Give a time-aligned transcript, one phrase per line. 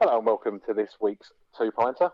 [0.00, 2.10] Hello and welcome to this week's Two Pinter.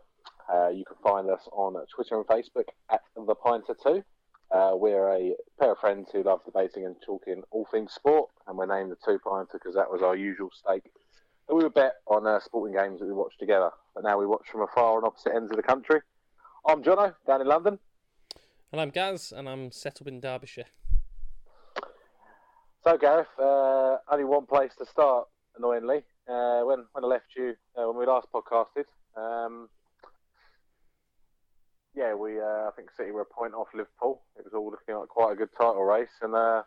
[0.50, 4.02] Uh, you can find us on Twitter and Facebook at The Pinter 2.
[4.50, 8.56] Uh, we're a pair of friends who love debating and talking all things sport, and
[8.56, 10.90] we're named the Two Pinter because that was our usual stake
[11.46, 13.68] that we would bet on uh, sporting games that we watched together.
[13.94, 16.00] But now we watch from afar on opposite ends of the country.
[16.66, 17.78] I'm Jono, down in London.
[18.72, 20.68] And I'm Gaz, and I'm set up in Derbyshire.
[22.82, 25.28] So, Gareth, uh, only one place to start,
[25.58, 26.02] annoyingly.
[26.28, 29.68] Uh, when when I left you, uh, when we last podcasted, um,
[31.94, 34.22] yeah, we uh, I think City were a point off Liverpool.
[34.36, 36.62] It was all looking like quite a good title race, and uh,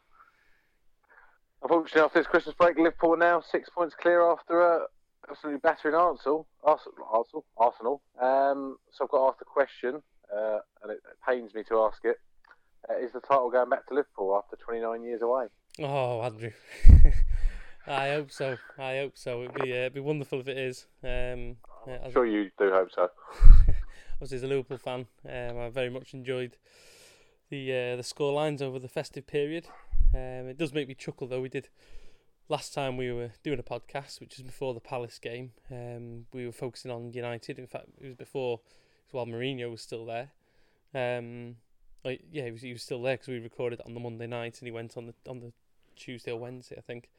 [1.63, 4.85] unfortunately, after this Christmas break, Liverpool are now six points clear after a
[5.29, 6.47] absolutely battering Arsenal.
[6.63, 8.01] Arsenal, Arsenal.
[8.21, 10.01] Um, so I've got to ask the question,
[10.35, 12.17] uh, and it, it pains me to ask it:
[12.89, 15.47] uh, Is the title going back to Liverpool after 29 years away?
[15.79, 16.51] Oh, Andrew.
[17.87, 18.57] I hope so.
[18.77, 19.43] I hope so.
[19.43, 20.85] It'd be uh, it'd be wonderful if it is.
[21.03, 21.57] Um,
[21.87, 23.09] yeah, I'm sure you do hope so.
[24.15, 26.57] Obviously, as a Liverpool fan, um, I very much enjoyed
[27.49, 29.67] the uh, the score lines over the festive period.
[30.13, 31.41] Um, it does make me chuckle though.
[31.41, 31.69] We did
[32.49, 35.51] last time we were doing a podcast, which was before the Palace game.
[35.71, 37.59] Um, we were focusing on United.
[37.59, 40.31] In fact, it was before, it was while Mourinho was still there.
[40.93, 41.57] Um,
[42.03, 44.59] like, yeah, he was, he was still there because we recorded on the Monday night,
[44.59, 45.51] and he went on the on the
[45.95, 47.09] Tuesday or Wednesday, I think.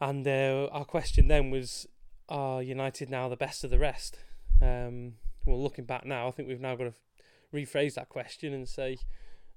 [0.00, 1.86] And uh, our question then was,
[2.28, 4.18] are United now the best of the rest?
[4.62, 6.94] Um, well, looking back now, I think we've now got to
[7.52, 8.98] rephrase that question and say,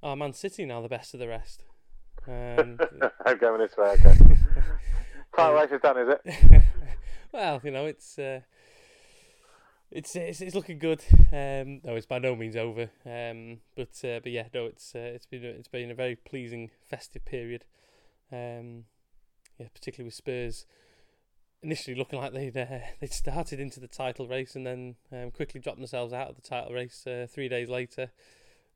[0.02, 1.64] are Man City now the best of the rest?
[2.28, 2.80] Um,
[3.26, 4.18] I'm going this way, okay.
[5.36, 6.64] Title race is done, is it?
[7.32, 8.42] well, you know, it's, uh,
[9.92, 11.04] it's it's it's looking good.
[11.34, 12.90] Um, no, it's by no means over.
[13.06, 16.72] Um, but uh, but yeah, no, it's uh, it's been it's been a very pleasing
[16.90, 17.66] festive period.
[18.32, 18.86] Um,
[19.62, 20.66] yeah, particularly with Spurs
[21.64, 25.60] initially looking like they'd uh, they'd started into the title race and then um, quickly
[25.60, 28.12] dropped themselves out of the title race uh, three days later,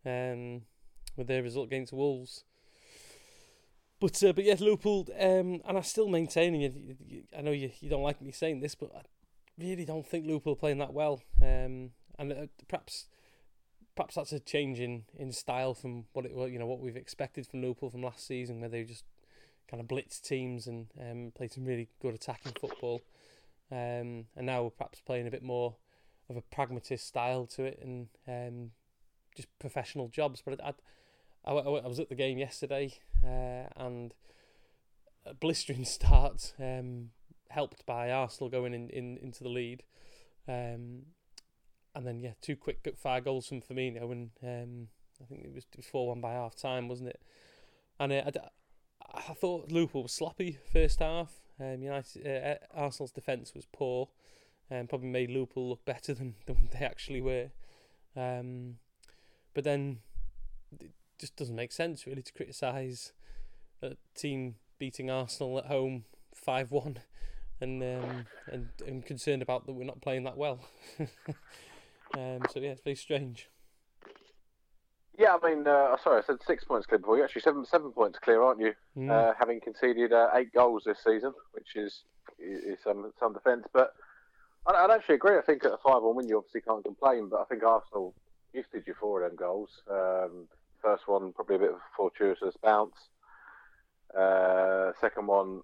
[0.05, 0.61] um,
[1.15, 2.43] with their result against Wolves.
[3.99, 7.51] But uh, but yeah, Liverpool, um, and I still maintain, and you, you, I know
[7.51, 9.01] you, you don't like me saying this, but I
[9.57, 13.07] really don't think Liverpool are playing that well, um, and uh, perhaps
[13.95, 17.47] perhaps that's a change in, in style from what it you know what we've expected
[17.47, 19.05] from Liverpool from last season, where they just
[19.69, 23.01] kind of blitz teams and um, played some really good attacking football.
[23.71, 25.75] Um, and now we're perhaps playing a bit more
[26.29, 28.71] of a pragmatist style to it and um,
[29.35, 30.41] just professional jobs.
[30.45, 30.73] But I,
[31.45, 32.93] I, I, was at the game yesterday
[33.23, 34.13] uh, and
[35.25, 37.09] a blistering start, um,
[37.49, 39.83] helped by Arsenal going in, in into the lead.
[40.47, 41.07] Um,
[41.95, 44.87] and then, yeah, two quick fire goals from Firmino, and um,
[45.21, 47.21] I think it was 4 1 by half time, wasn't it?
[47.99, 48.31] And uh, I,
[49.13, 51.33] I thought Liverpool was sloppy first half.
[51.59, 54.09] Um, United, uh, Arsenal's defence was poor,
[54.69, 57.49] and um, probably made Liverpool look better than, than they actually were.
[58.15, 58.77] Um,
[59.53, 59.99] but then
[60.79, 63.13] it just doesn't make sense really to criticise
[63.81, 66.99] a team beating Arsenal at home five one,
[67.61, 70.59] and um, and and concerned about that we're not playing that well.
[70.99, 73.49] um, so yeah, it's very strange.
[75.17, 77.15] Yeah, I mean, uh, sorry, I said six points clear before.
[77.15, 78.73] You're actually seven seven points clear, aren't you?
[78.97, 79.11] Mm.
[79.11, 82.03] Uh, having conceded uh, eight goals this season, which is
[82.39, 83.65] is some some defence.
[83.71, 83.93] But
[84.67, 85.37] I'd, I'd, actually agree.
[85.37, 87.29] I think at a five one win, you obviously can't complain.
[87.29, 88.13] But I think Arsenal
[88.53, 89.69] gifted you four of them goals.
[89.89, 90.47] Um,
[90.81, 92.95] first one probably a bit of a fortuitous bounce.
[94.17, 95.61] Uh, second one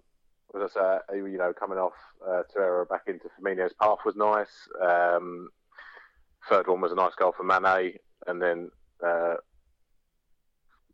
[0.53, 1.94] was uh, you know coming off
[2.25, 4.69] uh, Torreira back into Firmino's path was nice.
[4.81, 5.50] Um,
[6.50, 7.97] third one was a nice goal for Mane,
[8.28, 8.72] and then
[9.03, 9.35] uh,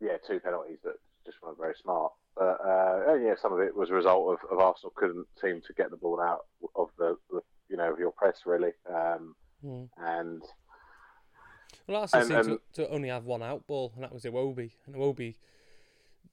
[0.00, 2.12] yeah, two penalties that just weren't very smart.
[2.36, 5.72] But uh, yeah, some of it was a result of, of, Arsenal couldn't seem to
[5.72, 9.88] get the ball out of the, the you know of your press really, um, mm.
[9.98, 10.42] and.
[11.86, 14.72] Well, Arsenal and, seemed to, to, only have one out ball, and that was Iwobi.
[14.86, 15.34] And Iwobi,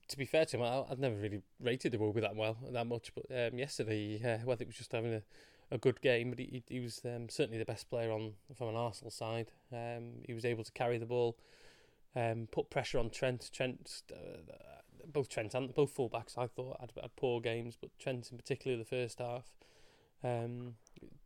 [0.09, 3.11] to be fair to him, I, have never really rated Iwobi that well, that much.
[3.15, 5.21] But um, yesterday, uh, whether it was just having a,
[5.71, 8.75] a good game, but he, he was um, certainly the best player on from an
[8.75, 9.47] Arsenal side.
[9.71, 11.37] Um, he was able to carry the ball
[12.15, 13.49] um, put pressure on Trent.
[13.53, 14.53] Trent, uh,
[15.05, 18.77] both Trent and both fullbacks, I thought had, had poor games, but Trent in particular
[18.77, 19.53] the first half
[20.23, 20.75] um,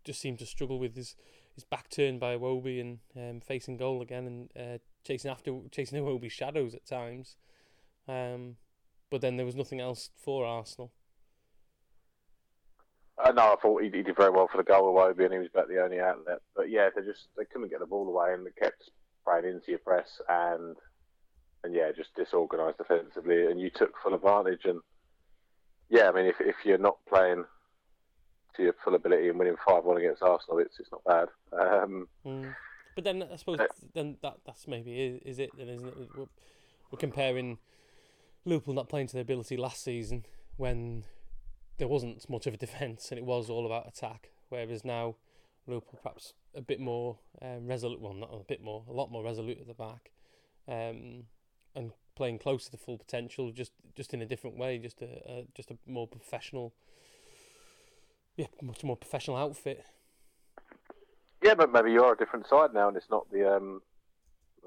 [0.03, 1.15] just seemed to struggle with his,
[1.55, 5.99] his back turned by Iwobi and um, facing goal again and uh, chasing after chasing
[6.03, 7.35] Iwobi's shadows at times.
[8.07, 8.55] Um,
[9.09, 10.91] but then there was nothing else for Arsenal.
[13.17, 15.39] Uh, no, I thought he, he, did very well for the goal Iwobi, and he
[15.39, 16.39] was about the only outlet.
[16.55, 18.89] But yeah, they just they couldn't get the ball away, and they kept
[19.21, 20.75] spraying into your press and
[21.63, 24.61] and yeah, just disorganised defensively, and you took full advantage.
[24.63, 24.79] And
[25.89, 27.43] yeah, I mean, if if you're not playing
[28.55, 31.27] to your full ability and winning five one against Arsenal, it's it's not bad.
[31.51, 32.55] Um, mm.
[32.95, 35.95] But then I suppose uh, then that that's maybe is, is it then isn't it?
[36.15, 36.25] We're,
[36.91, 37.57] we're comparing
[38.45, 40.25] Liverpool not playing to their ability last season
[40.57, 41.03] when
[41.77, 45.15] there wasn't much of a defence and it was all about attack, whereas now
[45.67, 48.01] Liverpool perhaps a bit more um, resolute.
[48.01, 50.11] Well, not a bit more, a lot more resolute at the back,
[50.67, 51.23] um,
[51.75, 55.05] and playing close to the full potential, just just in a different way, just a,
[55.05, 56.73] a just a more professional,
[58.35, 59.83] yeah, much more professional outfit.
[61.41, 63.81] Yeah, but maybe you're a different side now, and it's not the um,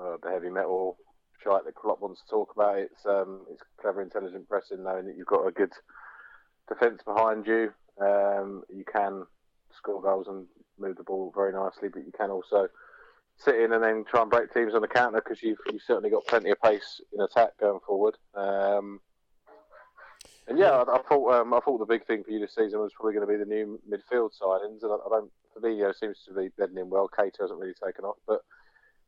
[0.00, 0.96] uh, the heavy metal
[1.42, 2.78] shite that Klopp wants to talk about.
[2.78, 5.72] It's um, it's clever, intelligent pressing, knowing that you've got a good
[6.68, 7.72] defence behind you.
[8.00, 9.26] Um, you can
[9.76, 10.46] score goals and
[10.78, 12.68] move the ball very nicely, but you can also
[13.36, 16.10] sit in and then try and break teams on the counter because you've, you've certainly
[16.10, 18.16] got plenty of pace in attack going forward.
[18.34, 19.00] Um,
[20.48, 22.80] and yeah, I, I thought um, I thought the big thing for you this season
[22.80, 25.30] was probably going to be the new midfield signings, and I, I don't.
[25.56, 27.08] Fabinho seems to be bedding in well.
[27.08, 28.40] Keita hasn't really taken off, but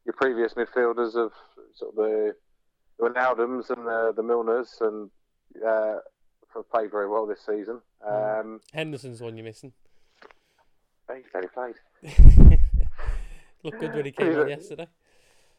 [0.04, 1.32] your previous midfielders of
[1.74, 2.34] sort of the
[2.98, 5.10] the Wijnaldums and the, the Milners and
[5.66, 5.98] uh,
[6.54, 7.80] have played very well this season.
[8.02, 8.14] Hmm.
[8.14, 9.72] Um, Henderson's one you're missing.
[11.16, 11.74] He's very played.
[13.62, 14.88] Looked good when he came out yesterday.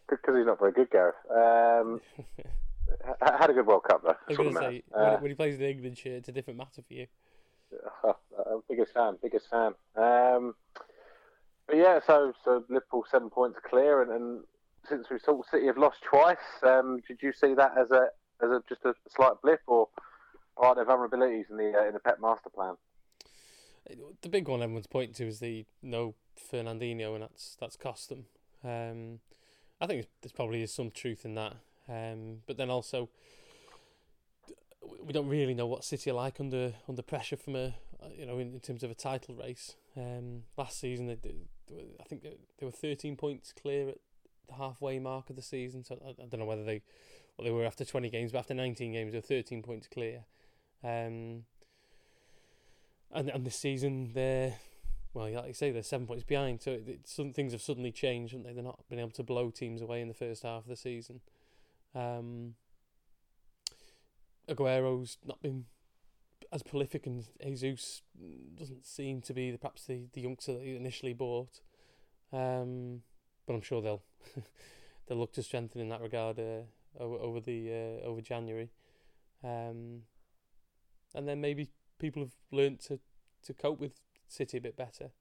[0.07, 1.15] Because he's not very good, Gareth.
[1.31, 2.01] Um,
[3.21, 4.09] had a good World Cup though.
[4.09, 6.57] I was going to say uh, when, he plays the England shirt, it's a different
[6.59, 7.07] matter for you.
[8.37, 9.73] Uh, biggest fan, biggest fan.
[9.95, 10.55] Um,
[11.67, 14.43] but yeah, so so Liverpool seven points clear, and, and
[14.87, 18.09] since we saw City have lost twice, um, did you see that as a
[18.43, 19.87] as a just a slight blip, or
[20.57, 22.75] are there vulnerabilities in the uh, in the Pep master plan?
[24.21, 26.15] The big one everyone's pointing to is the no
[26.51, 28.25] Fernandinho, and that's that's cost them.
[28.63, 29.19] Um,
[29.79, 31.53] I think there's probably some truth in that,
[31.87, 33.09] um, but then also
[35.03, 37.73] we don't really know what City are like under under pressure from a
[38.17, 39.75] you know in, in terms of a title race.
[39.97, 41.35] Um, last season, they, they,
[41.99, 43.97] I think they, they were 13 points clear at
[44.47, 45.83] the halfway mark of the season.
[45.83, 46.81] So I, I don't know whether they
[47.37, 50.25] well they were after 20 games, but after 19 games, they were 13 points clear.
[50.83, 51.45] Um,
[53.11, 54.55] and and this season they're
[55.15, 56.61] well, like you say, they're seven points behind.
[56.61, 58.53] So it, it, some things have suddenly changed, haven't they?
[58.53, 61.21] They're not been able to blow teams away in the first half of the season.
[61.95, 62.55] Um,
[64.49, 65.65] Aguero's not been
[66.51, 68.01] as prolific, and Jesus
[68.55, 71.61] doesn't seem to be the, perhaps the, the youngster that he initially bought.
[72.33, 73.01] Um,
[73.47, 74.03] but I'm sure they'll
[75.07, 76.63] they'll look to strengthen in that regard uh,
[76.99, 78.69] over over the uh, over January.
[79.45, 80.01] Um,
[81.13, 81.69] and then maybe
[81.99, 82.99] people have learnt to,
[83.45, 85.11] to cope with City a bit better.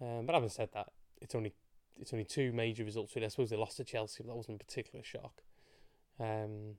[0.00, 0.88] Um, but having said that,
[1.20, 1.54] it's only
[2.00, 3.14] it's only two major results.
[3.14, 5.42] Really, I suppose they lost to Chelsea, but that wasn't a particular shock.
[6.20, 6.76] Um,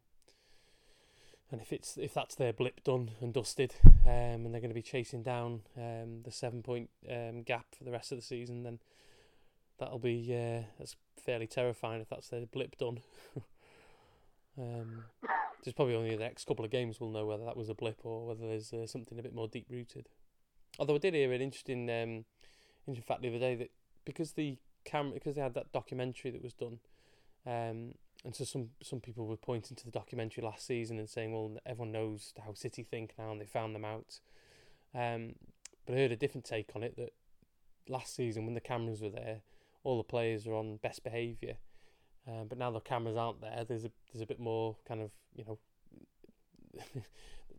[1.51, 4.75] and if it's if that's their blip done and dusted, um, and they're going to
[4.75, 8.63] be chasing down um, the seven point um, gap for the rest of the season,
[8.63, 8.79] then
[9.79, 12.99] that'll be uh, that's fairly terrifying if that's their blip done.
[14.57, 15.05] um,
[15.63, 17.99] there's probably only the next couple of games we'll know whether that was a blip
[18.03, 20.07] or whether there's uh, something a bit more deep rooted.
[20.77, 22.25] Although I did hear an interesting, um,
[22.87, 23.71] interesting fact the other day that
[24.05, 26.79] because the camera, because they had that documentary that was done,
[27.45, 27.93] um,
[28.25, 31.57] and so some some people were pointing to the documentary last season and saying, well,
[31.65, 34.19] everyone knows how City think now, and they found them out.
[34.93, 35.35] Um,
[35.85, 37.13] but I heard a different take on it that
[37.87, 39.41] last season when the cameras were there,
[39.83, 41.57] all the players were on best behaviour
[42.29, 43.65] um, but now the cameras aren't there.
[43.67, 45.57] There's a there's a bit more kind of you know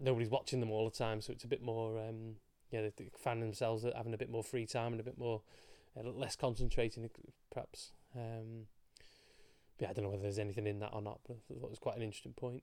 [0.00, 2.36] nobody's watching them all the time, so it's a bit more um,
[2.70, 5.42] yeah they, they find themselves having a bit more free time and a bit more
[5.98, 7.08] uh, less concentrating
[7.50, 7.92] perhaps.
[8.14, 8.66] Um,
[9.78, 11.70] yeah, I don't know whether there's anything in that or not, but I thought it
[11.70, 12.62] was quite an interesting point.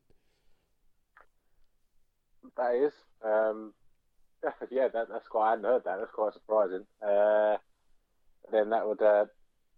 [2.55, 2.93] That is,
[3.25, 3.73] um,
[4.71, 5.47] yeah, that, that's quite.
[5.47, 5.97] I hadn't heard that.
[5.99, 6.85] That's quite surprising.
[7.01, 7.57] Uh,
[8.51, 9.25] then that would uh,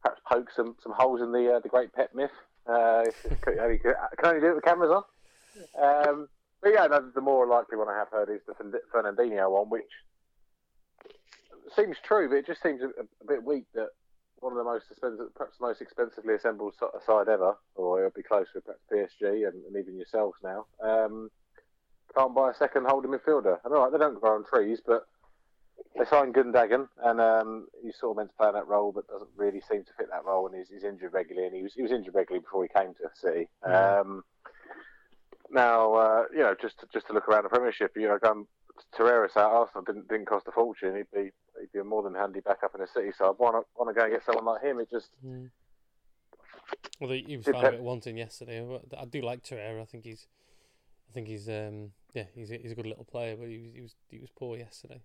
[0.01, 2.31] perhaps poke some, some holes in the uh, the great Pep myth.
[2.67, 3.03] Uh,
[3.41, 5.03] can, only, can only do it with cameras on.
[5.81, 6.27] Um,
[6.61, 8.53] but yeah, no, the more likely one I have heard is the
[8.93, 9.89] Fernandinho one, which
[11.75, 13.89] seems true, but it just seems a, a bit weak that
[14.39, 16.73] one of the most expensive, perhaps the most expensively assembled
[17.05, 21.29] side ever, or it'll be close with perhaps PSG and, and even yourselves now, um,
[22.15, 23.59] can't buy a second holding midfielder.
[23.65, 25.05] I know they don't grow on trees, but
[25.99, 29.29] they signed Gundogan, and um, he's sort of meant to play that role, but doesn't
[29.35, 31.47] really seem to fit that role, and he's, he's injured regularly.
[31.47, 33.49] And he was he was injured regularly before he came to City.
[33.67, 34.01] Mm.
[34.01, 34.23] Um,
[35.51, 38.47] now, uh, you know, just to, just to look around the Premiership, you know, um,
[38.97, 40.95] Torreira at Arsenal didn't didn't cost a fortune.
[40.95, 43.33] He'd be he'd be a more than handy backup in the City side.
[43.37, 44.79] Why not want to go and get someone like him?
[44.79, 45.09] It just.
[45.25, 45.49] Mm.
[47.01, 48.65] Well, he was fine at wanting yesterday.
[48.97, 49.81] I do like Torreira.
[49.81, 50.27] I think he's,
[51.09, 53.71] I think he's, um, yeah, he's a, he's a good little player, but he was
[53.73, 55.01] he was he was poor yesterday.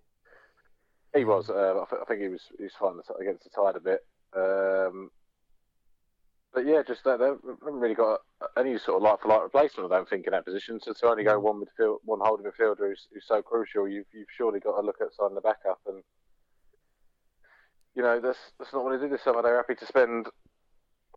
[1.15, 1.49] He was.
[1.49, 2.41] Uh, I, th- I, think he was.
[2.57, 4.05] He was fine against the tide a bit.
[4.35, 5.09] Um,
[6.53, 8.21] but yeah, just uh, they haven't really got
[8.57, 9.91] any sort of like for like replacement.
[9.91, 10.79] I don't think in that position.
[10.81, 11.43] So to only go mm.
[11.43, 14.97] one midfield, one holding midfielder who's, who's so crucial, you've you've surely got to look
[15.01, 15.79] at signing the backup.
[15.85, 16.01] And
[17.93, 19.41] you know that's that's not what they did this summer.
[19.41, 20.27] They're happy to spend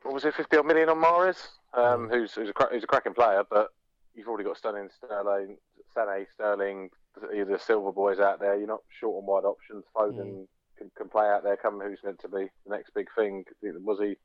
[0.03, 1.39] what was it, fifty odd million on Mahrez,
[1.75, 2.11] um, mm.
[2.11, 3.69] who's who's a who's a cracking player, but
[4.15, 5.57] you've already got Stunning Sterling,
[5.97, 8.57] Sané, Sterling, the Silva boys out there.
[8.57, 9.85] You're not short on wide options.
[9.95, 10.47] Foden mm.
[10.77, 11.57] can, can play out there.
[11.57, 13.45] Come who's meant to be the next big thing?
[13.63, 14.17] Was he?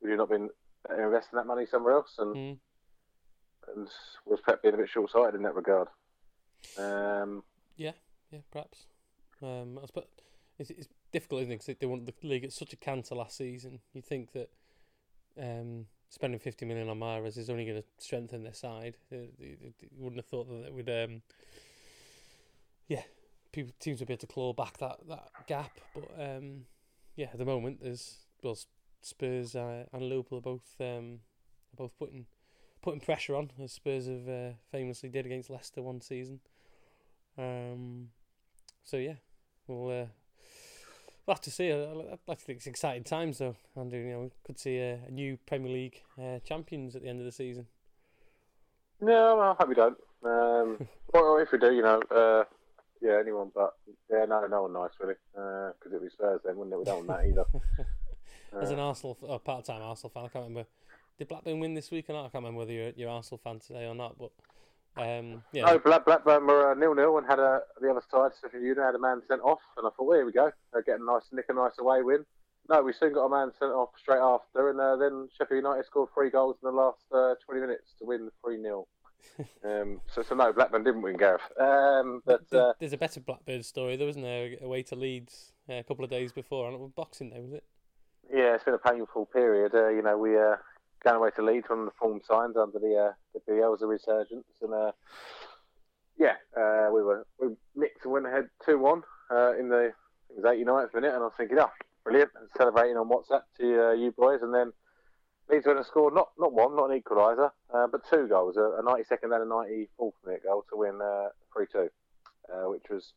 [0.00, 0.48] Would you not been
[0.90, 2.14] investing that money somewhere else?
[2.18, 2.58] And mm.
[3.74, 3.88] and
[4.26, 5.88] was Pep being a bit short sighted in that regard?
[6.78, 7.42] Um,
[7.76, 7.92] yeah,
[8.30, 8.86] yeah, perhaps.
[9.42, 10.04] Um, I suppose
[10.58, 11.64] it's, it's difficult, isn't it?
[11.64, 13.80] Because they want the league at such a canter last season.
[13.94, 14.50] You think that
[15.40, 18.96] um, spending 50 million on Mahrez is only going to strengthen their side.
[19.10, 19.56] You
[19.96, 21.22] wouldn't have thought that it would, um,
[22.90, 23.02] yeah,
[23.52, 25.70] people teams would be able to claw back that, that gap.
[25.94, 26.66] But um,
[27.16, 28.58] yeah, at the moment, there's well,
[29.00, 31.20] Spurs uh, and Liverpool are both um,
[31.72, 32.26] are both putting
[32.82, 36.40] putting pressure on, as Spurs have uh, famously did against Leicester one season.
[37.38, 38.08] Um,
[38.82, 39.14] so yeah,
[39.68, 40.06] we'll uh,
[41.26, 41.72] we'll have to see.
[42.26, 44.00] Like to think it's exciting times though, Andrew.
[44.00, 47.20] You know, we could see a, a new Premier League uh, champions at the end
[47.20, 47.68] of the season.
[49.00, 49.96] No, I hope we don't.
[50.24, 52.44] Um, or if we do, you know, uh,
[53.00, 53.74] yeah, anyone, but
[54.10, 56.78] yeah, no, no one nice really, because uh, it'd be Spurs then, wouldn't it?
[56.78, 57.44] We don't want that either.
[58.60, 60.68] As an Arsenal, uh, part-time Arsenal fan, I can't remember.
[61.18, 62.20] Did Blackburn win this week or not?
[62.20, 64.32] I can't remember whether you're, you're Arsenal fan today or not, but
[64.96, 65.66] um, yeah.
[65.66, 68.32] No, Black, Blackburn were uh, nil nil and had a the other side.
[68.40, 70.82] Sheffield United had a man sent off, and I thought, well, here we go, they're
[70.82, 72.24] getting a nice nick a nice away win.
[72.68, 75.86] No, we soon got a man sent off straight after, and uh, then Sheffield United
[75.86, 78.86] scored three goals in the last uh, 20 minutes to win three 0
[79.64, 81.42] um, so, so no, Blackburn didn't win, Gareth.
[81.58, 84.56] Um, but uh, there's a better Blackburn story, There wasn't there?
[84.60, 87.64] A away to Leeds uh, a couple of days before, on Boxing Day, was it?
[88.32, 89.74] Yeah, it's been a painful period.
[89.74, 90.56] Uh, you know, we uh,
[91.04, 94.72] going away to Leeds, of the form signs under the uh, the Bielsa resurgence, and
[94.72, 94.92] uh,
[96.18, 99.92] yeah, uh, we were we nicked and went ahead two one uh, in the
[100.30, 101.70] it was 89th minute, and I was thinking, oh,
[102.04, 104.72] brilliant, and celebrating on WhatsApp to uh, you boys, and then
[105.50, 108.60] Leeds went and scored not not one, not an equaliser, uh, but two goals, a,
[108.60, 111.88] a 92nd and a 94th minute goal to win uh, three two,
[112.68, 113.12] which was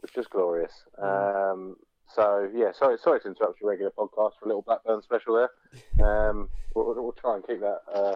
[0.00, 0.72] which was glorious.
[1.00, 1.52] Mm.
[1.52, 1.76] Um,
[2.14, 5.50] so yeah, sorry, sorry to interrupt your regular podcast for a little Blackburn special there.
[6.02, 8.14] Um, we'll, we'll, try and keep that uh,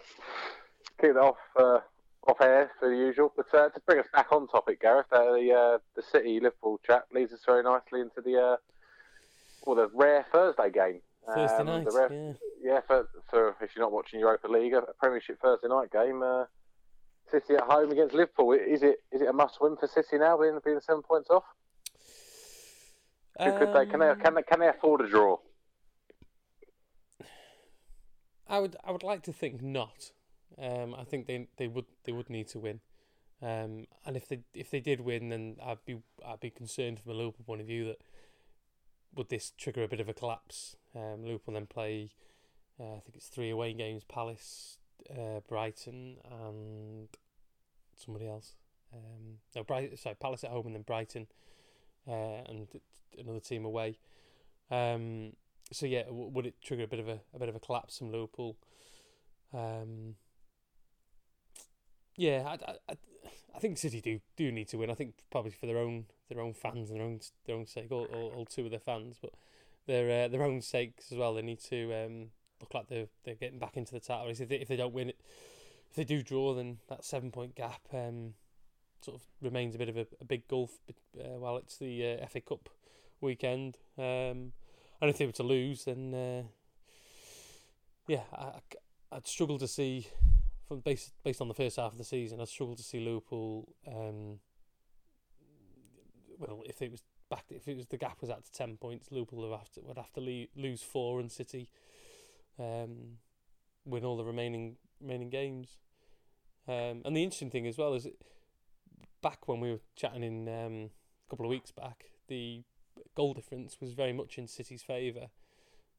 [1.01, 1.79] keep that off uh,
[2.27, 3.33] off air for the usual.
[3.35, 6.81] But uh, to bring us back on topic, Gareth, uh, the uh, the City Liverpool
[6.85, 8.57] chat leads us very nicely into the uh,
[9.65, 11.01] well the rare Thursday game.
[11.35, 12.33] Thursday um, night, rare, yeah.
[12.63, 16.23] Yeah, for, for if you're not watching Europa League, a Premiership Thursday night game.
[17.29, 18.53] City at home against Liverpool.
[18.53, 21.43] Is it is it a must win for City now, being being seven points off?
[23.39, 23.87] Could they?
[23.87, 24.15] Can they?
[24.23, 24.43] Can they?
[24.43, 25.39] Can they afford a draw?
[28.49, 28.77] I would.
[28.85, 30.13] I would like to think not.
[30.59, 32.81] Um, I think they they would they would need to win.
[33.43, 37.13] Um, and if they if they did win, then I'd be I'd be concerned from
[37.13, 37.99] a Liverpool point of view that
[39.17, 40.77] would this trigger a bit of a collapse.
[40.95, 42.11] Um, Liverpool then play,
[42.79, 44.79] uh, I think it's three away games: Palace,
[45.11, 47.09] uh, Brighton, and
[47.97, 48.55] somebody else.
[48.93, 49.97] Um, no, Brighton.
[49.97, 51.27] Sorry, Palace at home and then Brighton,
[52.09, 52.69] uh, and
[53.19, 53.99] another team away.
[54.71, 55.33] Um,
[55.73, 57.99] so yeah, w- would it trigger a bit of a, a bit of a collapse
[57.99, 58.57] from Liverpool?
[59.53, 60.17] Um,
[62.17, 62.97] yeah, I, I, I
[63.59, 64.91] think City do do need to win.
[64.91, 67.91] I think probably for their own their own fans and their own their own sake,
[67.91, 69.33] all, all, all two of their fans, but
[69.87, 71.35] their uh, their own sakes as well.
[71.35, 72.27] They need to um,
[72.61, 74.41] look like they're they're getting back into the title race.
[74.41, 75.21] If they, if they don't win it,
[75.91, 78.35] if they do draw, then that seven point gap um,
[79.01, 80.73] sort of remains a bit of a, a big gulf.
[81.19, 82.69] Uh, while it's the uh, FA Cup
[83.21, 83.79] weekend.
[83.99, 84.53] Um,
[85.01, 86.43] and if they were to lose, then uh,
[88.07, 88.61] yeah, I,
[89.13, 90.09] would struggle to see
[90.67, 92.41] from based based on the first half of the season.
[92.41, 93.75] I struggled to see Liverpool.
[93.87, 94.41] Um,
[96.39, 99.11] well, if it was back, if it was the gap was out to ten points,
[99.11, 101.69] Liverpool would have to, would have to le- lose four, and City
[102.59, 103.19] um,
[103.85, 105.79] win all the remaining remaining games.
[106.69, 108.09] Um, and the interesting thing as well is,
[109.23, 110.91] back when we were chatting in um,
[111.27, 112.65] a couple of weeks back, the
[113.15, 115.29] goal difference was very much in City's favour.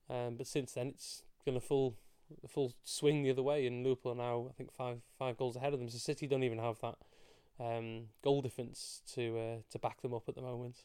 [0.10, 1.96] Um, but since then, it's gone a full
[2.44, 5.56] a full swing the other way, and Liverpool are now I think five five goals
[5.56, 5.90] ahead of them.
[5.90, 6.98] So City don't even have that
[7.60, 10.84] um, goal difference to uh, to back them up at the moment.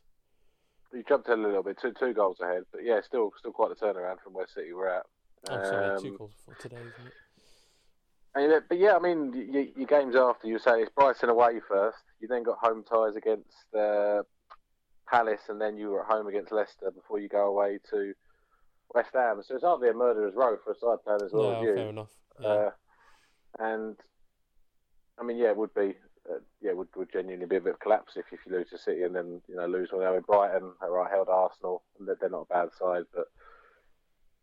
[0.92, 3.72] You jumped in a little bit, two two goals ahead, but yeah, still still quite
[3.72, 5.06] a turnaround from where City were at.
[5.48, 7.12] Oh, sorry, two um, goals for today, isn't it?
[8.34, 11.98] And, but yeah, I mean, your, your games after you say it's Brighton away first.
[12.20, 14.22] You then got home ties against uh,
[15.06, 18.14] Palace, and then you were at home against Leicester before you go away to
[18.94, 19.42] West Ham.
[19.42, 21.74] So it's hardly a murderer's row for a side playing as well no, as you.
[21.74, 22.10] fair enough.
[22.40, 22.48] Yeah.
[22.48, 22.70] Uh,
[23.58, 23.96] and
[25.18, 25.94] I mean, yeah, it would be,
[26.30, 28.78] uh, yeah, would would genuinely be a bit of collapse if, if you lose to
[28.78, 32.16] City and then you know lose one in Brighton, who are held Arsenal, and they're,
[32.20, 33.26] they're not a bad side, but.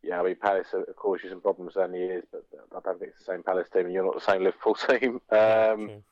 [0.02, 3.12] Yeah, I mean Palace caused you some problems down the years, but I don't think
[3.12, 5.20] it's the same Palace team, and you're not the same Liverpool team.
[5.30, 6.04] Yeah, Um, true.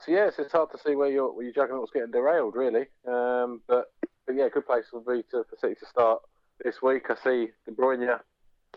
[0.00, 2.84] so yes, it's hard to see where your where your juggernaut's getting derailed, really.
[3.06, 3.86] Um, but
[4.26, 6.20] but yeah, good place will be to, for City to start
[6.64, 7.10] this week.
[7.10, 8.20] I see De Bruyne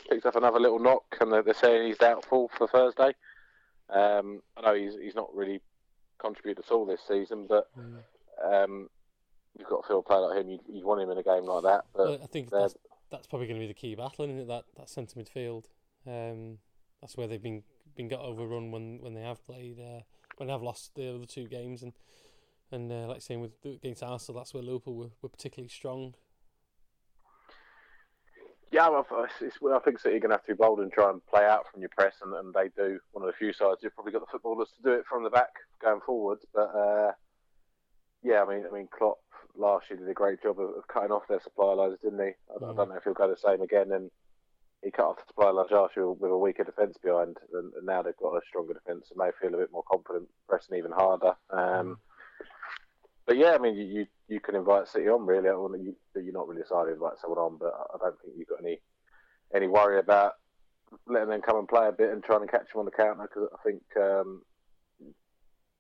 [0.09, 3.13] picks up another little knock, and they're, they're saying he's doubtful for Thursday.
[3.89, 5.61] Um, I know he's he's not really
[6.19, 8.03] contributed at all this season, but Mm.
[8.43, 8.89] um,
[9.57, 10.49] you've got to feel a player like him.
[10.49, 12.75] You you want him in a game like that, Well, I think that's,
[13.11, 14.47] that's probably going to be the key battle, isn't it?
[14.47, 15.65] That that centre midfield.
[16.07, 16.57] Um,
[17.01, 17.63] that's where they've been
[17.95, 20.01] been got overrun when when they have played uh,
[20.37, 21.93] when they have lost the other two games, and
[22.71, 26.15] and uh, like saying with against Arsenal, that's where Liverpool were, were particularly strong.
[28.71, 30.79] Yeah, well, it's, it's, well, I think City are going to have to be bold
[30.79, 32.99] and try and play out from your press, and, and they do.
[33.11, 35.29] One of the few sides who've probably got the footballers to do it from the
[35.29, 35.49] back
[35.81, 36.45] going forwards.
[36.53, 37.11] But uh,
[38.23, 39.17] yeah, I mean, I mean, Klopp
[39.57, 42.31] last year did a great job of, of cutting off their supply lines, didn't he?
[42.49, 42.75] I, I Mm.
[42.77, 43.91] don't know if he'll go the same again.
[43.91, 44.09] And
[44.81, 47.85] he cut off the supply lines last year with a weaker defence behind, and, and
[47.85, 50.91] now they've got a stronger defence and they feel a bit more confident, pressing even
[50.91, 51.35] harder.
[51.49, 51.97] Um,
[53.27, 55.49] but yeah, I mean, you, you, you can invite City on really.
[55.49, 58.33] I mean, you, you're not really decided to invite someone on, but I don't think
[58.37, 58.79] you've got any
[59.53, 60.33] any worry about
[61.05, 63.23] letting them come and play a bit and trying to catch them on the counter
[63.23, 64.41] because I think um,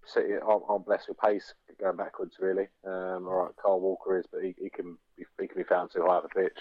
[0.05, 2.67] City aren't, aren't blessed with pace going backwards really.
[2.85, 5.91] Um, all right, Kyle Walker is, but he, he can be, he can be found
[5.91, 6.59] too high of a pitch.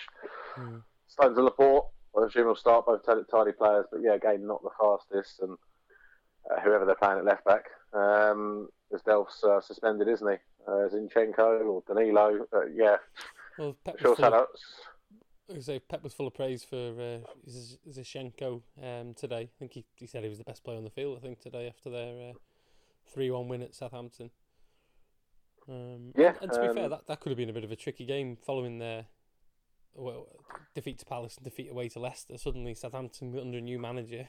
[0.57, 0.83] Mm.
[1.09, 4.71] Stones and Laporte, I assume will start both tidy players, but yeah, again not the
[4.81, 5.57] fastest and.
[6.51, 10.39] Uh, whoever they're playing at left back, um, as Delph's uh, suspended, isn't he?
[10.67, 12.97] Uh, Zinchenko or Danilo, uh, yeah,
[13.59, 14.17] Well, Pep was sure.
[14.17, 14.47] full of,
[15.55, 17.51] I say Pep was full of praise for uh,
[17.91, 19.51] Zinchenko um, today.
[19.55, 21.19] I think he, he said he was the best player on the field.
[21.19, 22.33] I think today after their
[23.13, 24.31] three one win at Southampton.
[25.69, 27.73] Um, Yeah, and to be fair, um, that, that could have been a bit of
[27.73, 29.07] a tricky game following their
[29.95, 30.29] well,
[30.75, 32.39] defeat to Palace and defeat away to Leicester.
[32.39, 34.29] Suddenly, Southampton under a new manager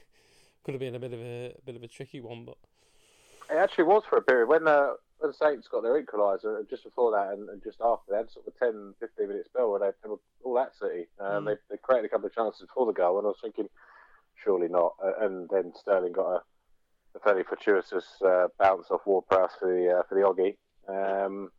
[0.64, 2.44] could have been a bit of a, a bit of a tricky one.
[2.44, 2.56] But
[3.50, 7.12] It actually was for a period when uh, when Saints got their equaliser just before
[7.12, 9.80] that and, and just after they had sort of a 10, 15 minute spell where
[9.80, 11.06] they, were all at City.
[11.20, 11.46] Um, Mm.
[11.46, 13.68] they, they created a couple of chances for the goal and I was thinking,
[14.42, 14.94] surely not.
[15.02, 16.42] Uh, and then Sterling got a,
[17.14, 20.56] a fairly fortuitous uh, bounce off Ward-Prowse for the uh, for the Oggy.
[20.88, 21.50] Um,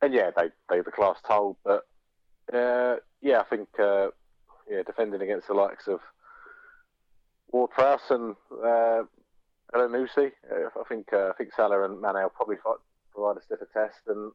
[0.00, 1.82] and yeah, they they the class told, but
[2.52, 4.08] uh, yeah, I think uh,
[4.70, 6.00] yeah, defending against the likes of
[7.52, 9.02] Ward-Prowse and uh,
[9.74, 10.32] Elyounoussi.
[10.50, 12.76] Uh, I think uh, I think Salah and Mane will probably fight,
[13.12, 14.32] provide a stiffer test, and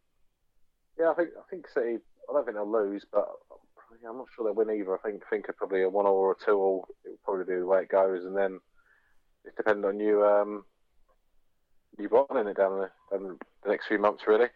[0.99, 1.97] yeah, I think I think City.
[2.29, 3.27] I don't think they'll lose, but
[4.07, 4.93] I'm not sure they'll win either.
[4.93, 6.87] I think think probably a one or a two all.
[7.05, 8.59] It will probably be the way it goes, and then
[9.45, 10.23] it's dependent on you.
[10.23, 10.65] Um,
[11.97, 14.47] you bottling it down the, down the next few months, really.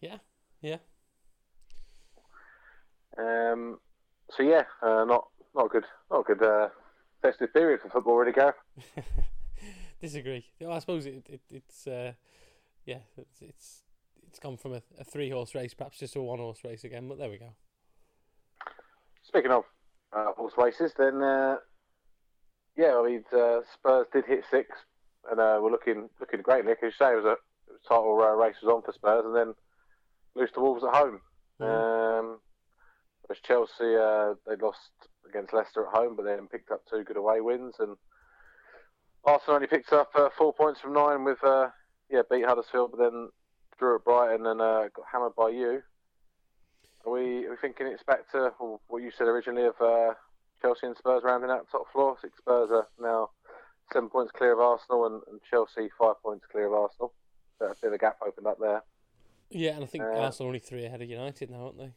[0.00, 0.18] yeah,
[0.60, 0.76] yeah,
[3.18, 3.78] Um,
[4.36, 6.68] so yeah, uh, not not good, not good uh,
[7.22, 8.54] festive period for football, really, Gareth.
[10.00, 10.46] disagree.
[10.68, 12.12] I suppose it, it it's uh,
[12.84, 13.82] yeah, it's it's,
[14.26, 17.08] it's gone from a, a three horse race perhaps just a one horse race again.
[17.08, 17.54] But there we go.
[19.22, 19.64] Speaking of
[20.12, 21.56] uh, horse races, then uh,
[22.76, 24.68] yeah, I mean uh, Spurs did hit six,
[25.30, 26.64] and uh, we're looking looking great.
[26.64, 28.92] Nick, as you say, it was a it was title uh, race was on for
[28.92, 29.54] Spurs, and then
[30.34, 31.20] lose to Wolves at home.
[31.60, 31.66] Mm.
[31.66, 32.38] Um,
[33.22, 34.90] whereas Chelsea uh, they lost
[35.28, 37.96] against Leicester at home, but then picked up two good away wins, and
[39.24, 41.68] Arsenal only picked up uh, four points from nine with uh,
[42.10, 43.28] yeah beat Huddersfield, but then
[43.78, 45.82] drew at Brighton and uh, got hammered by you.
[47.06, 48.52] Are we, are we thinking it's back to
[48.88, 50.12] what you said originally of uh,
[50.60, 52.16] Chelsea and Spurs rounding out top floor?
[52.20, 53.30] Six Spurs are now
[53.92, 57.12] seven points clear of Arsenal, and, and Chelsea five points clear of Arsenal.
[57.58, 58.82] So a bit of a gap opened up there.
[59.50, 61.92] Yeah, and I think Uh, Arsenal are only three ahead of United now, aren't they?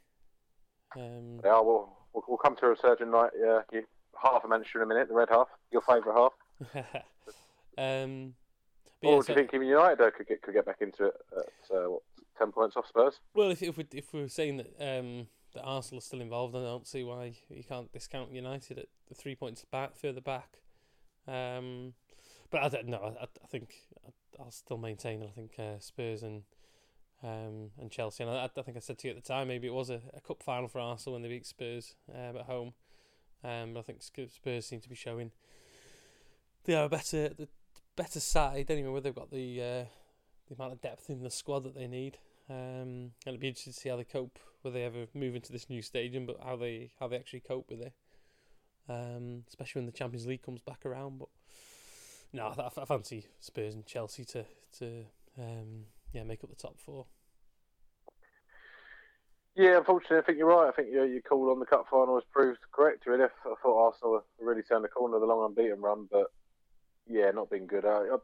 [0.95, 1.63] Um, They are.
[1.63, 3.31] We'll, we'll, we'll come to a resurgent night.
[3.38, 3.83] Yeah, you,
[4.21, 5.07] half a Manchester in a minute.
[5.07, 6.33] The red half, your favourite half.
[7.78, 8.34] um,
[9.02, 10.82] but or yeah, do so- you think even United though, could get could get back
[10.82, 12.02] into it at uh, what,
[12.38, 13.19] ten points off Spurs?
[13.34, 16.63] Well, if if we if we're saying that um that Arsenal are still involved, then
[16.63, 20.60] I don't see why you can't discount United at the three points back further back.
[21.28, 21.93] Um,
[22.49, 23.15] but I don't know.
[23.19, 23.73] I, I think
[24.39, 25.19] I'll still maintain.
[25.19, 26.43] That I think uh, Spurs and
[27.23, 28.23] um and Chelsea.
[28.23, 30.02] And I, I think I said to you at the time maybe it was a,
[30.13, 32.73] a cup final for Arsenal when they beat Spurs um, at home.
[33.43, 35.32] Um, but I think Spurs seem to be showing
[36.65, 37.47] they are a better the
[37.95, 38.89] better side anyway.
[38.89, 39.86] Where they've got the uh,
[40.47, 42.17] the amount of depth in the squad that they need.
[42.49, 45.52] Um, and it'll be interesting to see how they cope, whether they ever move into
[45.52, 47.93] this new stadium, but how they how they actually cope with it.
[48.89, 51.19] Um, especially when the Champions League comes back around.
[51.19, 51.30] But
[52.34, 54.45] no, I, I fancy Spurs and Chelsea to
[54.80, 55.06] to
[55.39, 57.06] um, yeah make up the top four.
[59.56, 60.67] Yeah, unfortunately, I think you're right.
[60.67, 63.06] I think your, your call on the cup final has proved correct.
[63.06, 66.32] Really, I thought Arsenal really turned the corner of the long unbeaten run, but
[67.09, 67.85] yeah, not been good.
[67.85, 68.17] Uh,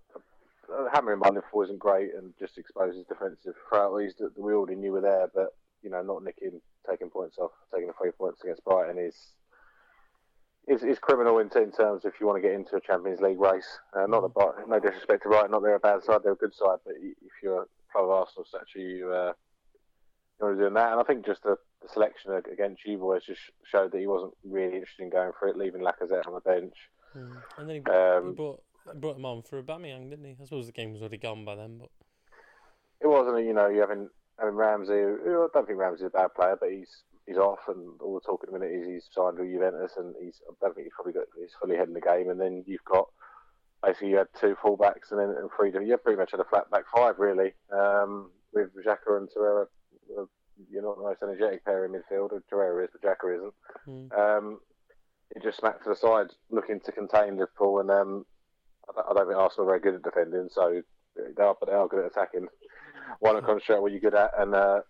[0.71, 4.91] uh, hammering by Liverpool isn't great and just exposes defensive frailties that we already knew
[4.91, 5.27] were there.
[5.33, 9.15] But you know, not nicking, taking points off, taking the three points against Brighton is
[10.67, 13.39] is, is criminal in, in terms if you want to get into a Champions League
[13.39, 13.79] race.
[13.93, 16.53] Uh, not Brighton, no disrespect to Brighton, not they're a bad side, they're a good
[16.53, 16.77] side.
[16.85, 19.33] But if you're a pro Arsenal statue, you uh,
[20.39, 20.91] you're doing that.
[20.91, 24.33] And I think just the, the selection against you boys just showed that he wasn't
[24.43, 26.75] really interested in going for it, leaving Lacazette on the bench.
[27.15, 27.41] Mm.
[27.57, 28.61] And then he, um, he brought
[28.95, 30.35] brought him on for Aubameyang, didn't he?
[30.41, 31.89] I suppose the game was already gone by then, but
[33.01, 33.45] it wasn't.
[33.45, 34.93] You know, you having having Ramsey.
[34.93, 38.43] I don't think Ramsey's a bad player, but he's he's off, and all the talk
[38.43, 41.13] at the minute is he's signed with Juventus, and he's I don't think he's probably
[41.13, 42.29] got he's fully head in the game.
[42.29, 43.07] And then you've got
[43.83, 45.85] basically you had two fullbacks and then and freedom.
[45.85, 49.67] You pretty much had a flat back five really um, with Xhaka and Torreira.
[50.69, 52.31] You're not the most energetic pair in midfield.
[52.51, 53.53] Torreira is, but Xhaka isn't.
[53.87, 54.19] Mm.
[54.19, 54.59] Um,
[55.35, 58.25] it just smacked to the side, looking to contain Liverpool, and um,
[58.97, 60.81] I don't think Arsenal are very good at defending, so
[61.15, 62.47] they are, but they are good at attacking.
[63.19, 64.31] Why not concentrate what you're good at?
[64.37, 64.81] And uh,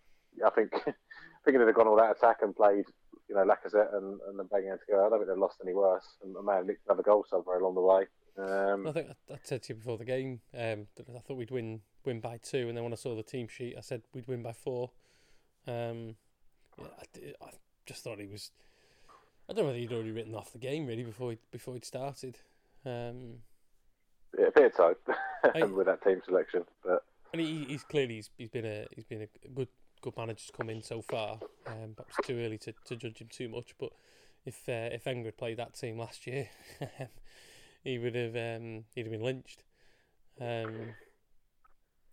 [0.46, 0.72] I think
[1.46, 2.86] thinking they'd have gone all that attack and played,
[3.28, 6.06] you know, Lacazette and and then banging go, I don't think they've lost any worse.
[6.24, 8.06] And I may have nicked another goal somewhere along the way.
[8.38, 11.38] Um, I think I, I, said to you before the game um, that I thought
[11.38, 14.04] we'd win win by two, and then when I saw the team sheet, I said
[14.14, 14.92] we'd win by four.
[15.68, 16.16] Um,
[16.78, 17.50] yeah, I, I
[17.86, 18.52] just thought he was.
[19.50, 21.86] I don't know whether he'd already written off the game really before he, before he'd
[21.86, 22.38] started.
[22.86, 23.40] Um,
[24.38, 24.96] it appeared so
[25.74, 26.64] with that team selection.
[26.84, 29.68] But and he, he's clearly he's, he's been a he's been a good
[30.02, 31.40] good manager to come in so far.
[31.68, 33.92] Um, perhaps too early to, to judge him too much, but
[34.46, 36.50] if uh, if Wenger had played that team last year,
[37.84, 39.64] he would have um, he'd have been lynched.
[40.40, 40.94] Um,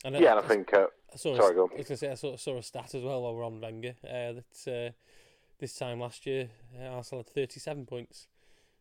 [0.05, 0.72] and yeah, I, I, I think.
[0.72, 1.70] Uh, I saw sorry, a, go.
[1.72, 3.94] I was gonna say I saw, saw a stat as well while we're on Wenger
[4.05, 4.92] uh, that uh,
[5.59, 6.48] this time last year
[6.79, 8.26] uh, Arsenal had thirty seven points.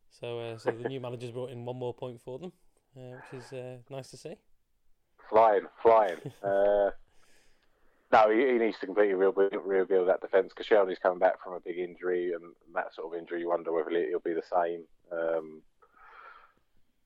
[0.09, 2.51] So uh, so the new manager's brought in one more point for them
[2.95, 4.35] which is uh, nice to see.
[5.29, 6.17] Flying, flying.
[6.43, 6.89] uh,
[8.11, 11.59] no, he, he, needs to completely rebuild, that defence because Shelby's coming back from a
[11.59, 14.83] big injury, and that sort of injury, you wonder whether he'll be the same.
[15.11, 15.61] Um,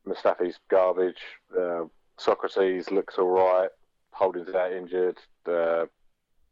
[0.08, 1.22] Mustafi's garbage.
[1.56, 1.86] Uh,
[2.20, 3.70] Sokratis looks all right.
[4.12, 5.18] Holding's out injured.
[5.48, 5.86] Uh,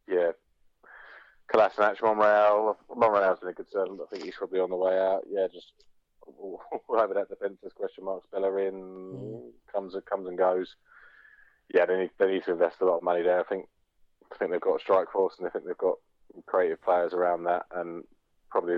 [0.08, 0.30] yeah.
[1.52, 2.76] Kolasinac, Monreal.
[2.94, 3.66] Monreal's been a good.
[3.74, 5.22] I think he's probably on the way out.
[5.30, 5.72] Yeah, just
[6.86, 9.50] whatever that defence is, question marks, Bellerin mm.
[9.72, 10.76] comes and comes and goes.
[11.72, 13.40] Yeah, they need, they need to invest a lot of money there.
[13.40, 13.66] I think
[14.32, 15.96] I think they've got a strike force and I think they've got
[16.46, 18.04] creative players around that and
[18.50, 18.76] probably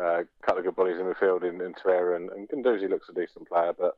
[0.00, 2.88] uh, a couple of good bodies in the field in, in Torreira and, and Guendouzi
[2.88, 3.96] looks a decent player, but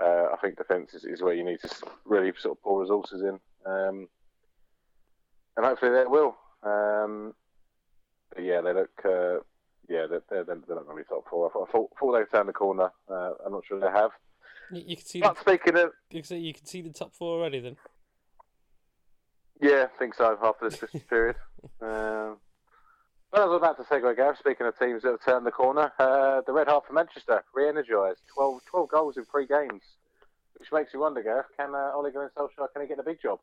[0.00, 1.70] uh, I think defence is, is where you need to
[2.04, 3.38] really sort of pour resources in.
[3.64, 4.08] Um,
[5.56, 6.36] and hopefully they will.
[6.62, 7.34] Um,
[8.38, 9.38] yeah, they look uh,
[9.88, 11.48] yeah, they're, they're, they're not going to be top four.
[11.48, 12.90] I thought, I thought they've turned the corner.
[13.10, 14.10] Uh, I'm not sure they have.
[14.70, 15.20] You, you can see.
[15.20, 17.60] But the, speaking of, you can, see, you can see the top four already.
[17.60, 17.76] Then.
[19.60, 20.36] Yeah, I think so.
[20.42, 21.36] After this Christmas period.
[21.80, 22.38] Um,
[23.32, 24.36] well, I was about to segue, Gav.
[24.38, 28.20] Speaking of teams that have turned the corner, uh, the Red Heart for Manchester re-energised.
[28.34, 29.82] 12, 12 goals in three games,
[30.58, 31.44] which makes you wonder, Gav.
[31.56, 33.38] Can uh, Ole Gunnar Solskjaer can he get a big job?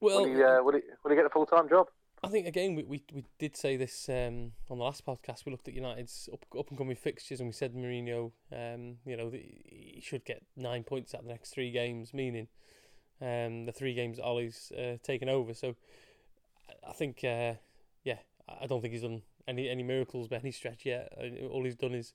[0.00, 1.86] Well, will he, uh, will he, will he get a full time job?
[2.22, 5.46] I think again we, we, we did say this um, on the last podcast.
[5.46, 9.16] We looked at United's up, up and coming fixtures and we said Mourinho, um, you
[9.16, 12.48] know, he should get nine points out of the next three games, meaning
[13.22, 15.54] um, the three games that Ole's uh, taken over.
[15.54, 15.76] So
[16.86, 17.54] I think, uh,
[18.04, 21.12] yeah, I don't think he's done any any miracles by any stretch yet.
[21.18, 22.12] Uh, all he's done is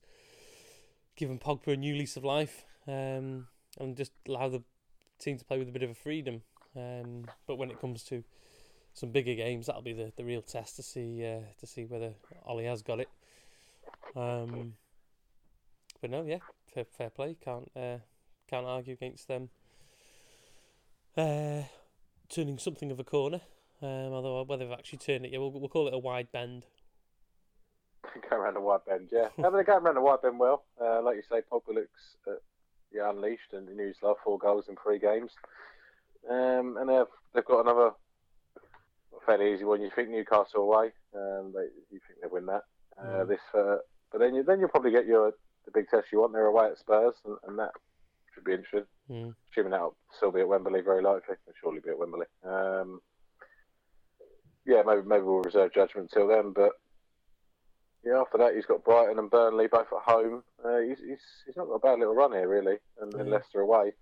[1.16, 3.48] given Pogba a new lease of life um,
[3.80, 4.62] and just allow the
[5.18, 6.42] team to play with a bit of a freedom.
[6.76, 8.22] Um, but when it comes to
[8.96, 12.14] some bigger games, that'll be the, the real test to see uh, to see whether
[12.46, 13.08] Ollie has got it.
[14.16, 14.72] Um,
[16.00, 16.38] but no, yeah,
[16.72, 17.36] fair, fair play.
[17.44, 17.98] Can't uh,
[18.48, 19.50] can't argue against them.
[21.14, 21.62] Uh,
[22.30, 23.42] turning something of a corner,
[23.82, 26.64] um, although whether they've actually turned it, yeah, we'll, we'll call it a wide bend.
[28.30, 29.28] Go around the wide bend, yeah.
[29.36, 30.64] no, they're going around the wide bend well.
[30.80, 32.32] Uh, like you say, Pogba looks uh,
[32.92, 35.32] yeah unleashed and news love four goals in three games,
[36.30, 37.04] um, and they've
[37.34, 37.90] they've got another
[39.24, 39.80] fairly easy one.
[39.80, 42.62] You think Newcastle away, um, they, you think they win that.
[42.98, 43.28] Uh, mm.
[43.28, 43.76] This, uh,
[44.10, 45.32] but then you then you'll probably get your
[45.64, 46.32] the big test you want.
[46.32, 47.70] They're away at Spurs, and, and that
[48.34, 48.84] should be interesting.
[49.10, 49.34] Mm.
[49.52, 51.36] Assuming that'll still be at Wembley, very likely.
[51.46, 52.26] It'll surely be at Wembley.
[52.44, 53.00] Um,
[54.64, 56.52] yeah, maybe maybe we'll reserve judgment till then.
[56.52, 56.72] But
[58.04, 60.42] yeah, after that, he's got Brighton and Burnley both at home.
[60.64, 63.34] Uh, he's, he's he's not got a bad little run here really, and then Yeah.
[63.34, 63.92] Leicester away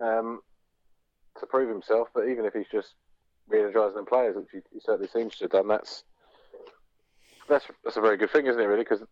[0.00, 0.40] um,
[1.40, 2.08] to prove himself.
[2.14, 2.94] But even if he's just
[3.48, 6.04] re-energising the players, which he, he certainly seems to have done, that's
[7.48, 8.64] that's that's a very good thing, isn't it?
[8.64, 9.02] Really, because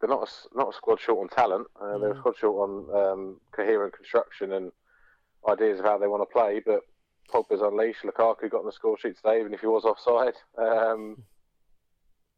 [0.00, 1.66] they're not a, not a squad short on talent.
[1.80, 2.18] Uh, They're a Mm.
[2.18, 4.72] squad short on um, coherent construction and
[5.48, 6.60] ideas of how they want to play.
[6.64, 6.80] But
[7.32, 8.02] Pogba's unleashed.
[8.04, 10.34] Lukaku got on the score sheet today, even if he was offside.
[10.58, 11.16] Um,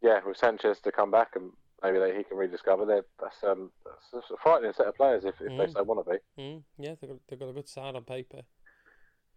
[0.03, 1.51] yeah, with Sanchez to come back and
[1.83, 2.85] maybe they, he can rediscover.
[2.85, 3.73] They're, that's, um,
[4.13, 5.73] that's a frightening set of players if, if they Mm.
[5.73, 6.43] so want to be.
[6.43, 8.43] Mm, yeah, they've got, they've got a good side on paper.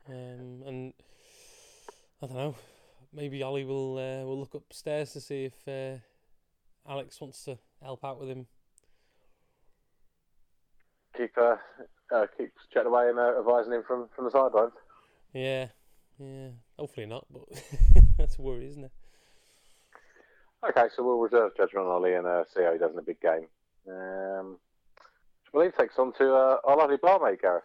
[0.08, 0.93] Um, and
[2.23, 2.55] I don't know,
[3.12, 5.97] maybe Ollie will uh, will look upstairs to see if uh,
[6.88, 8.45] Alex wants to help out with him.
[11.17, 11.55] Keep uh,
[12.13, 14.73] uh, keep chatting away and uh, advising him from, from the sidelines.
[15.34, 15.67] Yeah,
[16.19, 16.49] yeah.
[16.77, 17.43] Hopefully not, but
[18.19, 18.91] that's a worry, isn't it?
[20.69, 23.01] Okay, so we'll reserve judgment on Ollie and uh, see how he does in a
[23.01, 23.47] big game.
[23.89, 27.63] Um, which I believe takes on to uh, our lovely barmaid, Gareth.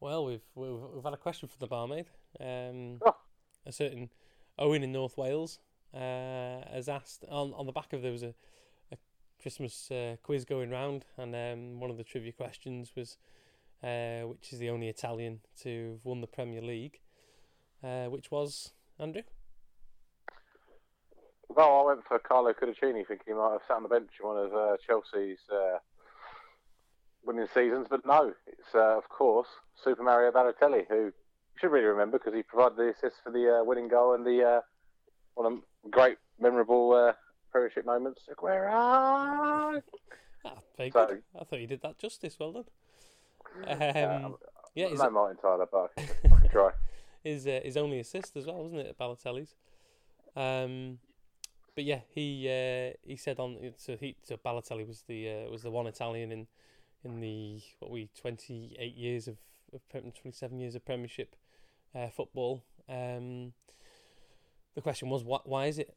[0.00, 2.06] Well, we've we've, we've had a question from the barmaid.
[2.40, 3.16] Um, Oh.
[3.66, 4.10] A certain
[4.58, 5.58] Owen in North Wales
[5.94, 8.34] uh, has asked on on the back of there was a,
[8.90, 8.96] a
[9.40, 13.16] Christmas uh, quiz going round, and um, one of the trivia questions was
[13.82, 17.00] uh, which is the only Italian to have won the Premier League,
[17.82, 19.22] uh, which was Andrew.
[21.48, 24.26] Well, I went for Carlo Cudicini, thinking he might have sat on the bench in
[24.26, 25.78] one of uh, Chelsea's uh,
[27.24, 29.48] winning seasons, but no, it's of course
[29.82, 31.12] Super Mario Balotelli, who
[31.62, 34.42] should really remember because he provided the assist for the uh, winning goal and the
[34.42, 34.60] uh,
[35.34, 37.12] one of great memorable uh,
[37.52, 38.22] Premiership moments.
[38.28, 39.80] Aguero!
[40.44, 41.18] Ah, So-.
[41.40, 42.36] I thought you did that justice.
[42.38, 42.64] Well done.
[43.68, 44.36] Um,
[44.74, 46.70] yeah, no Martin Tyler, but I can, I can try.
[47.22, 49.54] his uh, his only assist as well, wasn't it, at Balotelli's?
[50.34, 50.98] Um,
[51.76, 55.62] but yeah, he uh, he said on so he so Balotelli was the uh, was
[55.62, 56.46] the one Italian in
[57.04, 59.36] in the what we twenty eight years of,
[59.72, 61.36] of twenty seven years of Premiership
[61.94, 62.62] uh, football.
[62.88, 63.52] Um,
[64.74, 65.94] the question was why why is it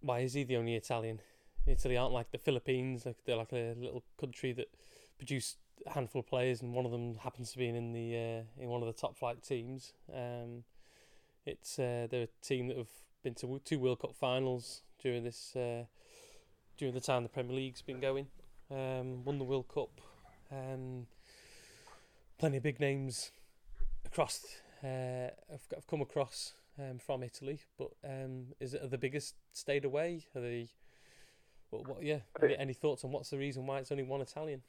[0.00, 1.20] why is he the only Italian?
[1.66, 4.68] Italy aren't like the Philippines, like they're like a little country that
[5.18, 5.56] produce
[5.86, 8.68] a handful of players, and one of them happens to be in the uh, in
[8.68, 9.92] one of the top flight teams.
[10.12, 10.64] Um,
[11.44, 12.88] it's uh, they're a team that have
[13.22, 15.84] been to two World Cup finals during this uh,
[16.76, 18.26] during the time the Premier League's been going.
[18.70, 20.00] Um, won the World Cup.
[20.50, 21.06] Um,
[22.38, 23.30] plenty of big names
[24.04, 24.44] across.
[24.82, 29.34] Uh, have, have come across um, from Italy, but um, is it are the biggest
[29.52, 30.24] stayed away?
[30.34, 30.68] Are they?
[31.70, 32.18] What, what yeah?
[32.42, 34.62] Any, any thoughts on what's the reason why it's only one Italian?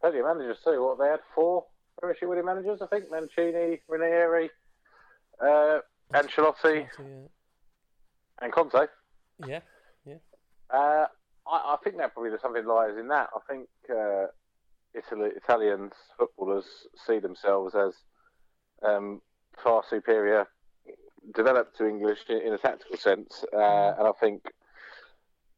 [0.00, 0.82] Plenty of managers too.
[0.82, 1.64] What they had four
[1.98, 3.10] Premiership winning managers, I think.
[3.10, 4.50] Mancini, Ranieri,
[5.40, 5.78] uh,
[6.12, 7.28] Ancelotti, Chelsea,
[8.42, 8.86] and Conte.
[9.46, 9.60] Yeah,
[10.70, 11.06] Uh,
[11.46, 13.28] I, I think that probably there's something lies in that.
[13.34, 14.26] I think uh,
[14.94, 16.64] Italy, Italians footballers
[17.06, 17.94] see themselves as
[18.82, 19.20] um,
[19.62, 20.46] far superior,
[21.34, 24.42] developed to English in, a tactical sense, uh, and I think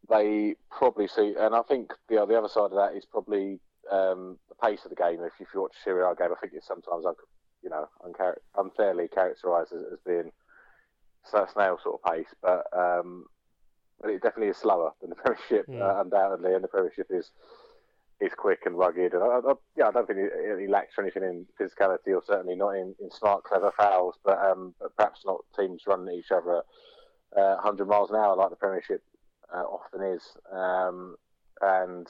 [0.09, 1.35] they probably see.
[1.39, 4.91] And I think the the other side of that is probably um, the pace of
[4.91, 5.21] the game.
[5.23, 7.15] If you watch a Serie A game, I think it's sometimes un-
[7.63, 10.33] you know unchar- unfairly characterised as, as being
[11.53, 13.27] snail sort of pace, but um,
[14.01, 15.81] but it definitely is slower than the Premiership, Mm.
[15.83, 17.31] uh, undoubtedly, and the Premiership is
[18.21, 19.15] is quick and rugged.
[19.15, 22.57] And I, I, yeah, I don't think he, he lacks anything in physicality, or certainly
[22.57, 26.33] not in, in smart, clever fouls, but, um, but perhaps not teams running at each
[26.33, 26.63] other
[27.37, 29.03] at uh, 100 miles an hour like the Premiership
[29.55, 30.23] uh, often is.
[30.53, 31.17] Um,
[31.61, 32.07] and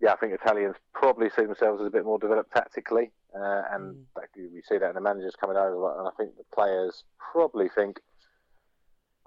[0.00, 3.94] yeah, I think Italians probably see themselves as a bit more developed tactically, uh, and
[3.94, 4.04] Mm.
[4.16, 5.98] that, we see that in the managers coming over.
[5.98, 8.00] And I think the players probably think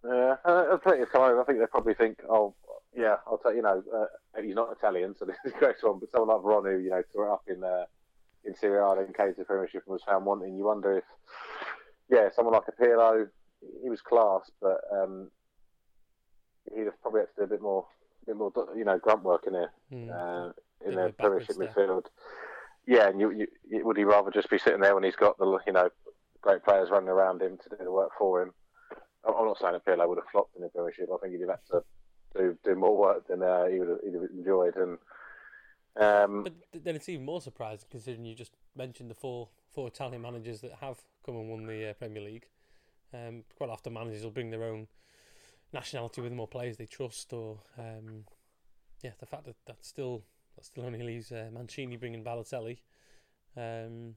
[0.03, 1.41] uh, uh, plenty have come over.
[1.41, 2.53] I think they probably think, oh,
[2.95, 4.05] yeah, I'll tell you know, uh,
[4.41, 5.99] he's not Italian, so this is a great one.
[5.99, 7.85] But someone like Veron, who you know, tore it up in uh,
[8.45, 10.55] in Serie A in case the Premiership and was found wanting.
[10.57, 11.03] You wonder if,
[12.09, 13.27] yeah, someone like a Pirlo,
[13.81, 15.29] he was class, but um,
[16.75, 17.85] he'd have probably had to do a bit more,
[18.25, 20.09] bit more, you know, grunt work in there Mm.
[20.11, 20.51] uh,
[20.85, 22.05] in the a Premiership midfield.
[22.85, 23.47] Yeah, and you, you,
[23.85, 25.89] would he rather just be sitting there when he's got the, you know,
[26.41, 28.51] great players running around him to do the work for him?
[29.25, 31.07] I'm I'm not saying that Pirlo would have flopped in the Premiership.
[31.13, 31.83] I think he'd have had to
[32.35, 34.75] do do more work than uh, he would have, he'd have enjoyed.
[34.75, 34.97] And
[35.95, 40.21] um, But then it's even more surprising considering you just mentioned the four four Italian
[40.21, 42.47] managers that have come and won the uh, Premier League.
[43.13, 44.87] Um, quite often managers will bring their own
[45.71, 48.25] nationality with them or players they trust, or um,
[49.03, 50.23] yeah, the fact that that still
[50.55, 52.79] that still only leaves uh, Mancini bringing Balotelli
[53.55, 54.15] um,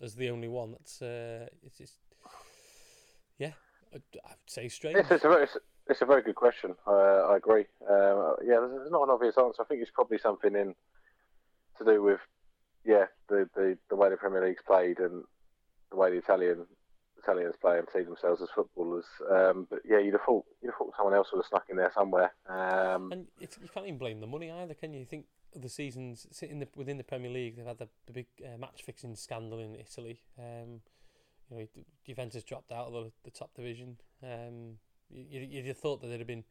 [0.00, 0.72] as the only one.
[0.72, 1.98] That's uh, it's just
[3.38, 3.52] yeah.
[3.94, 5.06] I'd say strange.
[5.08, 5.56] It's, it's,
[5.88, 6.74] it's, a very good question.
[6.86, 7.66] Uh, I agree.
[7.82, 9.62] Uh, yeah, there's, there's, not an obvious answer.
[9.62, 10.74] I think it's probably something in
[11.78, 12.20] to do with
[12.84, 15.24] yeah the, the, the way the Premier League's played and
[15.90, 16.66] the way the Italian
[17.22, 19.04] Italians play and see themselves as footballers.
[19.30, 21.76] Um, but yeah, you'd have thought you'd have thought someone else would have snuck in
[21.76, 22.32] there somewhere.
[22.48, 25.00] Um, and you can't even blame the money either, can you?
[25.00, 28.26] you think the seasons sitting the, within the Premier League, they've had the, the big
[28.44, 30.20] uh, match fixing scandal in Italy.
[30.38, 30.80] Um,
[31.50, 31.66] you know,
[32.04, 33.98] Juventus dropped out of the, the top division.
[34.22, 34.78] Um,
[35.10, 36.44] you, you'd have thought that there'd have been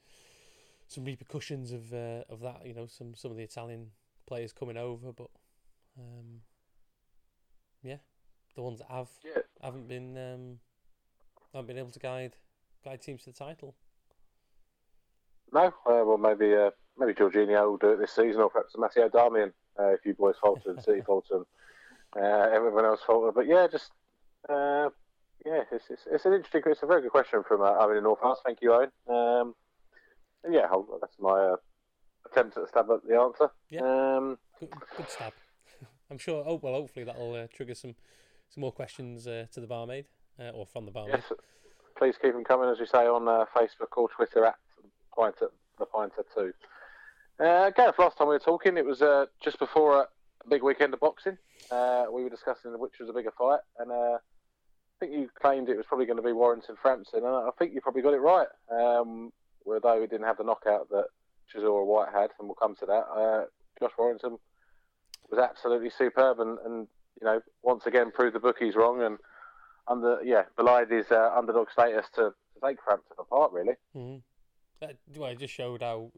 [0.88, 2.66] some repercussions of uh, of that.
[2.66, 3.88] You know, some some of the Italian
[4.28, 5.30] players coming over, but
[5.98, 6.42] um,
[7.82, 7.98] yeah,
[8.56, 9.42] the ones that have yeah.
[9.62, 10.60] haven't been um,
[11.54, 12.36] haven't been able to guide
[12.84, 13.76] guide teams to the title.
[15.52, 19.10] No, uh, well maybe uh, maybe Jorginho will do it this season, or perhaps Matteo
[19.10, 21.44] Darmian uh, if you boys falter and City falter
[22.16, 23.32] uh, everyone else falter.
[23.32, 23.92] But yeah, just
[24.50, 24.90] uh,
[25.46, 28.04] yeah, it's, it's, it's an interesting, it's a very good question from uh, Owen in
[28.04, 28.40] North House.
[28.46, 28.90] Thank you, Owen.
[29.10, 29.56] Um,
[30.44, 31.56] and yeah, I'll, that's my uh,
[32.32, 33.50] attempt at a stab at the answer.
[33.70, 35.34] Yeah, um, good, good stab.
[36.12, 36.44] I'm sure.
[36.46, 37.96] Oh well, hopefully that'll uh, trigger some
[38.50, 40.06] some more questions uh, to the barmaid
[40.40, 41.16] uh, or from the barmaid.
[41.16, 41.40] Yes,
[41.98, 44.56] please keep them coming, as we say on uh, Facebook or Twitter at
[45.14, 46.54] Pointer the Pointer Two.
[47.40, 50.08] Uh, Gareth, last time we were talking, it was uh, just before a
[50.50, 51.38] big weekend of boxing.
[51.72, 54.18] Uh, we were discussing which was a bigger fight, and uh,
[55.04, 57.82] think you claimed it was probably going to be Warrington Frampton, and I think you
[57.82, 58.48] probably got it right.
[58.72, 59.32] Um,
[59.66, 61.08] although we didn't have the knockout that
[61.54, 63.06] Chisora Whyte had, and we'll come to that.
[63.14, 63.46] Uh,
[63.80, 64.38] Josh Warrington
[65.30, 66.88] was absolutely superb, and, and
[67.20, 69.18] you know once again proved the bookies wrong, and
[69.88, 72.22] under yeah belied his uh, underdog status to,
[72.54, 73.74] to take Frampton apart really.
[73.96, 74.20] Mm-hmm.
[74.80, 76.12] That, well, it just showed how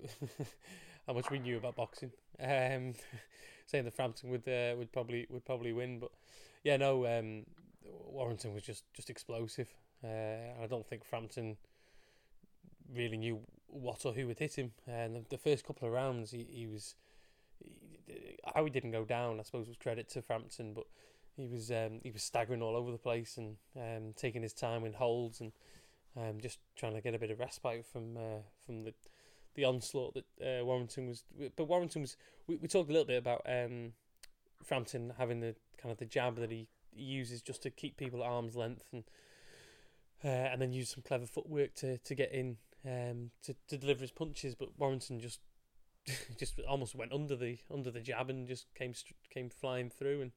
[1.08, 2.12] how much we knew about boxing.
[2.40, 2.94] Um,
[3.66, 6.12] saying that Frampton would uh, would probably would probably win, but
[6.64, 7.46] yeah, no, um,
[8.08, 9.74] Warrington was just just explosive.
[10.04, 11.58] Uh, I don't think Frampton
[12.94, 14.72] really knew what or who would hit him.
[14.88, 16.96] And the, the first couple of rounds, he, he was
[18.08, 19.40] he, how he didn't go down.
[19.40, 20.86] I suppose was credit to Frampton, but
[21.36, 24.86] he was um, he was staggering all over the place and um, taking his time
[24.86, 25.52] in holds and
[26.18, 28.94] um, just trying to get a bit of respite from uh, from the
[29.56, 31.24] the onslaught that uh, Warrington was.
[31.56, 32.18] But Warrington was.
[32.48, 33.94] We, we talked a little bit about um,
[34.64, 38.30] Frampton having the kind of the jab that he uses just to keep people at
[38.30, 39.04] arm's length and
[40.24, 44.02] uh, and then use some clever footwork to, to get in um, to, to deliver
[44.02, 44.56] his punches.
[44.56, 45.40] But Warrington just
[46.40, 48.94] just almost went under the under the jab and just came
[49.30, 50.32] came flying through and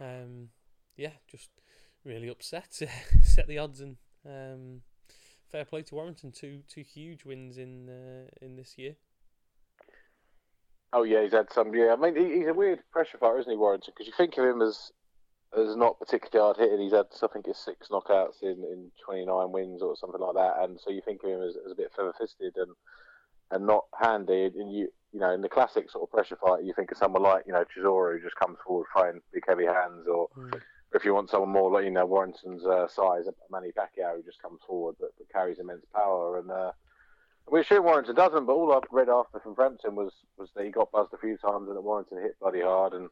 [0.00, 0.48] um,
[0.96, 1.50] yeah, just
[2.04, 2.80] really upset
[3.22, 4.82] set the odds and um,
[5.50, 6.32] fair play to Warrington.
[6.32, 8.96] Two two huge wins in uh, in this year.
[10.92, 11.74] Oh yeah, he's had some.
[11.74, 13.92] Yeah, I mean he's a weird pressure fighter, isn't he, Warrington?
[13.96, 14.92] Because you think of him as
[15.58, 16.80] as not particularly hard hitting.
[16.80, 20.34] He's had I think it's six knockouts in, in twenty nine wins or something like
[20.34, 22.72] that, and so you think of him as, as a bit feather fisted and
[23.50, 24.44] and not handy.
[24.44, 27.22] And you you know in the classic sort of pressure fight, you think of someone
[27.22, 30.60] like you know Chisora who just comes forward throwing big heavy hands, or mm
[30.94, 34.42] if you want someone more like you know Warrington's uh, size, Manny Pacquiao who just
[34.42, 36.72] comes forward but, but carries immense power, and uh,
[37.50, 38.46] we assume Warrington doesn't.
[38.46, 41.36] But all I've read after from Frampton was was that he got buzzed a few
[41.36, 43.08] times and that Warrington hit bloody hard, and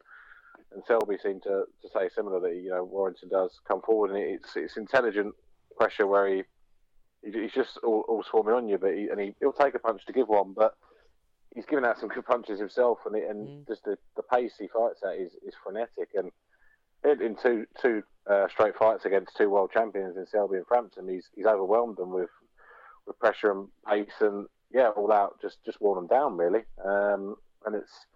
[0.73, 2.61] and Selby seemed to, to say similarly.
[2.61, 5.35] you know Warrington does come forward and it's it's intelligent
[5.79, 6.43] pressure where he,
[7.23, 10.05] he's just all, all swarming on you, but he, and he, he'll take a punch
[10.07, 10.75] to give one, but
[11.55, 13.67] he's given out some good punches himself, and it, and mm.
[13.67, 16.31] just the, the pace he fights at is, is frenetic and
[17.05, 21.27] in two two uh, straight fights against two world champions in Selby and Frampton, he's
[21.35, 22.29] he's overwhelmed them with
[23.07, 26.65] with pressure and pace, and yeah, all out, just just worn them down really.
[26.85, 28.07] Um, and it's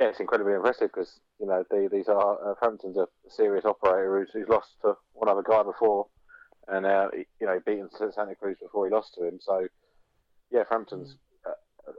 [0.00, 4.18] yeah, it's incredibly impressive because you know they, these are uh, Frampton's a serious operator
[4.18, 6.06] who's, who's lost to one other guy before,
[6.68, 7.08] and uh,
[7.40, 9.38] you know beaten Santa Cruz before he lost to him.
[9.40, 9.66] So
[10.50, 11.50] yeah, Frampton's mm.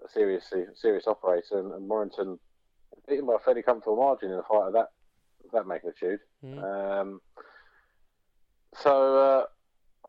[0.06, 2.40] a, serious serious operator, and, and Warrington
[3.08, 4.90] beaten by a fairly comfortable margin in a fight of that
[5.54, 6.20] that magnitude.
[6.44, 6.64] Mm.
[6.64, 7.22] Um,
[8.76, 9.46] so uh,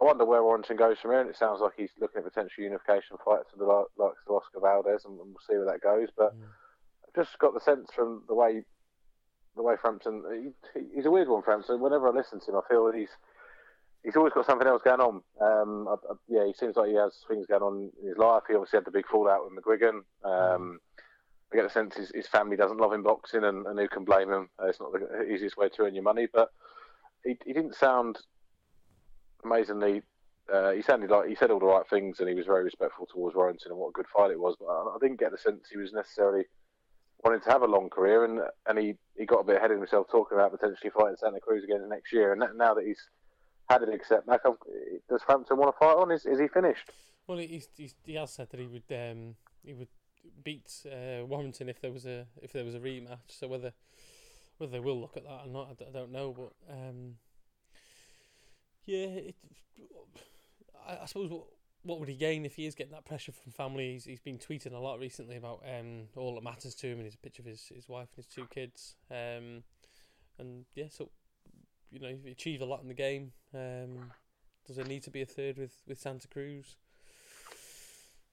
[0.00, 1.20] I wonder where Warrington goes from here.
[1.20, 4.60] And it sounds like he's looking at potential unification fights with the likes of Oscar
[4.60, 6.08] Valdez, and, we'll see where that goes.
[6.16, 6.44] But mm.
[7.16, 8.62] Just got the sense from the way
[9.56, 10.22] the way Frampton,
[10.74, 11.80] he, he's a weird one, Frampton.
[11.80, 13.08] Whenever I listen to him, I feel that he's
[14.04, 15.22] he's always got something else going on.
[15.40, 18.42] Um, I, I, yeah, he seems like he has things going on in his life.
[18.46, 20.02] He obviously had the big fallout with McGuigan.
[20.24, 20.80] Um.
[21.52, 24.04] I get the sense his, his family doesn't love him boxing, and, and who can
[24.04, 24.48] blame him?
[24.60, 26.50] Uh, it's not the easiest way to earn your money, but
[27.24, 28.18] he, he didn't sound
[29.44, 30.02] amazingly.
[30.52, 33.06] Uh, he sounded like he said all the right things, and he was very respectful
[33.06, 34.56] towards Warrington and what a good fight it was.
[34.58, 36.46] But I, I didn't get the sense he was necessarily
[37.22, 39.78] wanting to have a long career, and and he, he got a bit ahead of
[39.78, 42.32] himself talking about potentially fighting Santa Cruz again next year.
[42.32, 43.00] And now that he's
[43.68, 44.42] had a big setback.
[45.08, 46.10] Does Frampton want to fight on?
[46.12, 46.90] Is is he finished?
[47.26, 49.88] Well, he's, he's, he has said that he would um, he would
[50.44, 53.18] beat uh, Warrington if there was a if there was a rematch.
[53.28, 53.72] So whether
[54.58, 56.34] whether they will look at that or not, I, don't know.
[56.36, 57.14] But um,
[58.84, 59.34] yeah, it,
[60.88, 61.46] I, I, suppose what
[61.86, 63.92] what would he gain if he is getting that pressure from family?
[63.92, 67.04] He's, he's been tweeting a lot recently about um, all that matters to him and
[67.04, 68.96] his picture of his, his wife and his two kids.
[69.10, 69.62] Um,
[70.38, 71.10] and yeah, so
[71.90, 73.32] you know, he achieved a lot in the game.
[73.54, 74.10] Um,
[74.66, 76.76] does there need to be a third with, with Santa Cruz?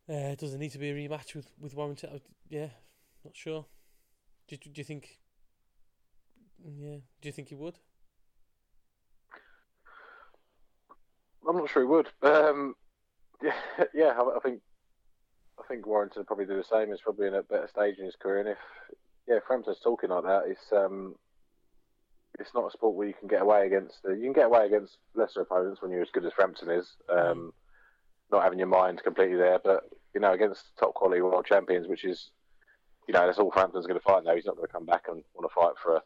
[0.09, 2.19] Uh, does there need to be a rematch with with Warrington?
[2.49, 2.67] Yeah,
[3.23, 3.65] not sure.
[4.49, 5.19] Do, do you think?
[6.65, 7.79] Yeah, do you think he would?
[11.47, 12.07] I'm not sure he would.
[12.21, 12.75] Um,
[13.41, 14.61] yeah, yeah, I, I, think
[15.59, 16.89] I think Warrington would probably do the same.
[16.89, 18.57] He's probably in a better stage in his career, and if
[19.27, 21.15] yeah, Frampton's talking like that, it's um,
[22.39, 23.95] it's not a sport where you can get away against.
[24.03, 26.87] The, you can get away against lesser opponents when you're as good as Frampton is.
[27.09, 27.51] Um, mm.
[28.31, 32.05] not having your mind completely there, but you know, against top quality world champions, which
[32.05, 32.29] is,
[33.07, 34.35] you know, that's all Frampton's going to fight now.
[34.35, 36.01] He's not going to come back and want to fight for a,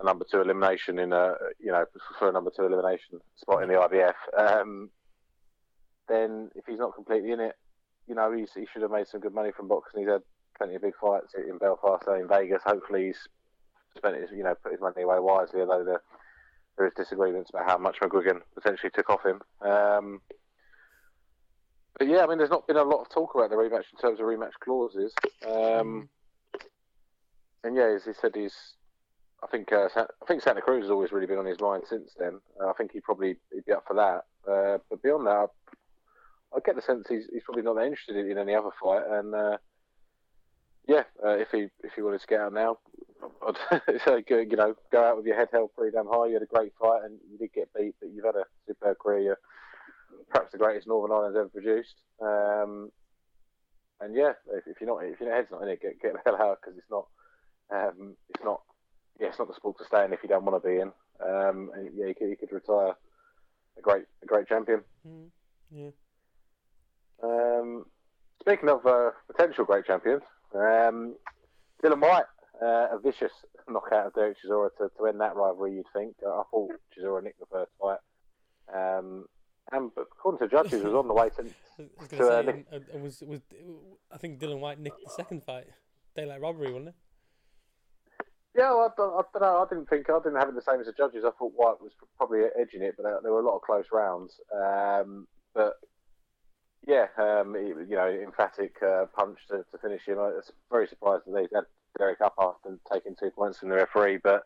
[0.00, 1.84] a, number two elimination in a, you know,
[2.18, 4.60] for a number two elimination spot in the IBF.
[4.60, 4.90] Um,
[6.08, 7.56] then if he's not completely in it,
[8.06, 10.00] you know, he's, he should have made some good money from boxing.
[10.00, 10.22] He's had
[10.56, 12.62] plenty of big fights in Belfast and in Vegas.
[12.64, 13.28] Hopefully, he's
[13.96, 15.60] spent his, you know, put his money away wisely.
[15.60, 16.02] Although there,
[16.76, 19.40] there is disagreements about how much McGuigan potentially took off him.
[19.60, 20.20] Um,
[21.98, 23.98] but yeah, I mean, there's not been a lot of talk about the rematch in
[24.00, 25.12] terms of rematch clauses.
[25.46, 26.08] Um,
[27.64, 28.54] and yeah, as he said, he's.
[29.42, 32.10] I think uh, I think Santa Cruz has always really been on his mind since
[32.18, 32.40] then.
[32.60, 34.50] Uh, I think he probably he'd be up for that.
[34.50, 35.50] Uh, but beyond that,
[36.54, 39.02] I, get the sense he's, he's probably not that interested in, in any other fight.
[39.08, 39.58] And uh,
[40.86, 42.78] yeah, uh, if he if he wanted to get out now,
[43.88, 46.26] you know go out with your head held pretty damn high.
[46.26, 48.98] You had a great fight and you did get beat, but you've had a superb
[48.98, 49.20] career.
[49.20, 49.38] You're,
[50.30, 51.94] perhaps the greatest Northern Ireland's ever produced.
[52.20, 52.90] Um,
[54.00, 56.20] and yeah, if, if, you're not, if your head's not in it, get get the
[56.24, 57.06] hell out because it's not,
[57.74, 58.60] um, it's not,
[59.20, 60.92] yeah, it's not the sport to stay in if you don't want to be in.
[61.20, 62.94] Um, and yeah, you could, you could retire
[63.76, 64.82] a great, a great champion.
[65.06, 65.28] Mm,
[65.70, 65.90] yeah.
[67.22, 67.84] Um,
[68.40, 70.22] speaking of uh, potential great champions,
[70.54, 71.16] um,
[71.82, 72.24] Dillian Whyte,
[72.62, 73.32] uh, a vicious
[73.68, 75.74] knockout of Derek Chisora to, to end that rivalry.
[75.74, 76.16] You'd think.
[76.26, 77.98] I thought Chisora nicked the first fight.
[78.74, 79.26] Um,
[79.72, 81.42] and according to judges, was on the way to.
[82.00, 83.40] I to, uh, say, uh, was was
[84.10, 85.66] I think Dillian Whyte nicked the second fight,
[86.16, 86.94] daylight robbery, wasn't it?
[88.56, 89.62] Yeah, well, I, I, don't know.
[89.62, 91.24] I didn't think I didn't have it the same as the judges.
[91.24, 93.84] I thought White was probably edging it, but there, there were a lot of close
[93.92, 94.40] rounds.
[94.52, 95.74] Um, but
[96.88, 100.18] yeah, um, you know, emphatic uh, punch to, to finish him.
[100.18, 101.64] I was very surprised that they had
[101.98, 104.20] Derek up after taking two points from the referee.
[104.24, 104.42] But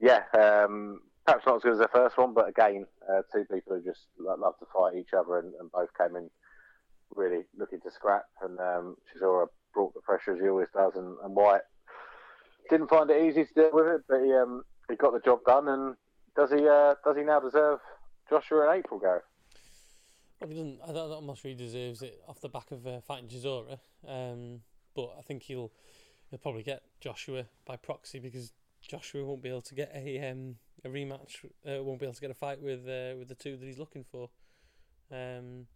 [0.00, 3.76] yeah, um, perhaps not as good as the first one, but again, uh, two people
[3.76, 6.30] who just love to fight each other and, and, both came in
[7.14, 8.24] really looking to scrap.
[8.40, 11.60] And um, Chisora brought the pressure as he always does, and, and Whyte
[12.70, 15.40] didn't find it easy to deal with it, but he um, he got the job
[15.46, 15.68] done.
[15.68, 15.96] And
[16.34, 17.80] does he uh, does he now deserve
[18.30, 19.22] Joshua and April, Gareth?
[20.40, 20.80] Doesn't.
[20.86, 24.60] I don't, sure he deserves it off the back of uh, fighting Chisora, um,
[24.94, 25.72] but I think he'll
[26.30, 28.52] he'll probably get Joshua by proxy because
[28.86, 31.44] Joshua won't be able to get a um, a rematch.
[31.66, 33.78] Uh, won't be able to get a fight with uh, with the two that he's
[33.78, 34.28] looking for.
[35.10, 35.66] Um,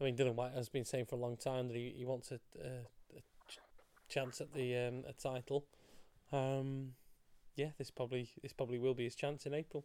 [0.00, 2.30] I mean, Dillian Whyte has been saying for a long time that he, he wants
[2.30, 2.68] a, a,
[3.16, 3.20] a
[4.08, 5.66] chance at the um, a title.
[6.32, 6.92] Um,
[7.56, 9.84] yeah, this probably this probably will be his chance in April.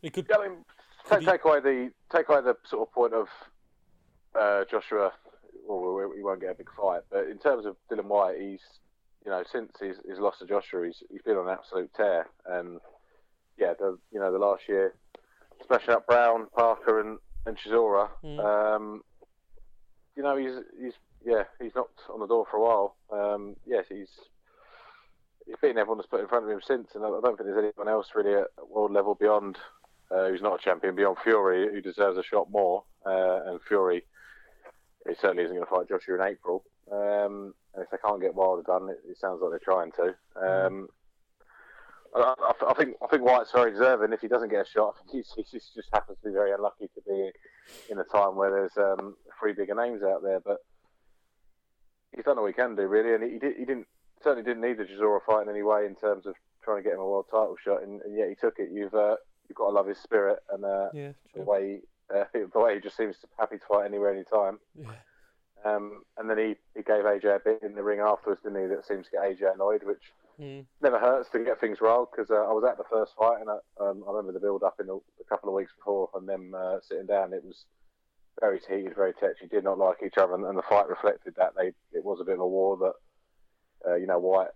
[0.00, 0.30] He could.
[0.32, 0.64] I mean,
[1.08, 3.28] take, take away the take away the sort of point of
[4.38, 5.12] uh, Joshua.
[5.66, 8.60] Well, he won't get a big fight, but in terms of Dillian Whyte, he's
[9.24, 12.28] you know, since his, his loss to Joshua, he's, he's been on an absolute tear.
[12.46, 12.80] And
[13.58, 14.94] yeah, the you know the last year,
[15.66, 18.08] smashing up Brown, Parker, and and Chisora.
[18.24, 18.44] Mm.
[18.44, 19.02] Um,
[20.16, 20.94] you know, he's he's
[21.24, 22.96] yeah, he's knocked on the door for a while.
[23.12, 24.08] Um, yes, he's
[25.46, 27.72] he's beaten everyone that's put in front of him since, and I don't think there's
[27.76, 29.58] anyone else really at world level beyond
[30.12, 32.84] uh, who's not a champion beyond Fury who deserves a shot more.
[33.04, 34.04] Uh, and Fury,
[35.08, 36.64] he certainly isn't going to fight Joshua in April.
[36.90, 40.14] Um, and if they can't get Wilder done, it, it sounds like they're trying to.
[40.36, 40.88] Um,
[42.14, 42.34] I,
[42.68, 44.12] I, think I think Whyte's very deserving.
[44.12, 47.00] If he doesn't get a shot, I he just happens to be very unlucky to
[47.06, 47.30] be
[47.90, 50.40] in a time where there's um, three bigger names out there.
[50.40, 50.58] But
[52.14, 53.86] he's done all he can do, really, and he, did, he didn't
[54.22, 56.94] certainly didn't need the Chisora fight in any way in terms of trying to get
[56.94, 58.68] him a world title shot, and, and yet he took it.
[58.72, 59.16] You've uh,
[59.48, 61.80] you've got to love his spirit and uh, yeah, the way
[62.14, 64.58] uh, the way he just seems to happy to fight anywhere, anytime.
[64.78, 64.90] Yeah.
[65.64, 68.66] Um, and then he, he gave AJ a bit in the ring afterwards, didn't he?
[68.66, 70.02] That seems to get AJ annoyed, which
[70.40, 70.64] Mm.
[70.80, 73.50] Never hurts to get things rolled because uh, I was at the first fight and
[73.50, 76.28] I, um, I remember the build up in a, a, couple of weeks before and
[76.28, 77.32] them uh, sitting down.
[77.32, 77.64] It was
[78.40, 79.46] very heated, very touchy.
[79.50, 81.52] Did not like each other, and, and, the fight reflected that.
[81.56, 84.48] They it was a bit of a war that uh, you know Whyte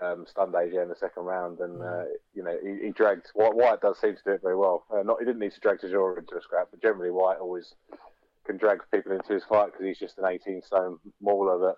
[0.00, 2.06] um, stunned AJ in the second round, and uh, mm.
[2.34, 3.26] you know he, he dragged.
[3.34, 4.84] Whyte, Whyte does seem to do it very well.
[4.92, 7.74] Uh, not he didn't need to drag Chisora into a scrap, but generally Whyte always
[8.46, 11.76] can drag people into his fight because he's just an 18 stone mauler that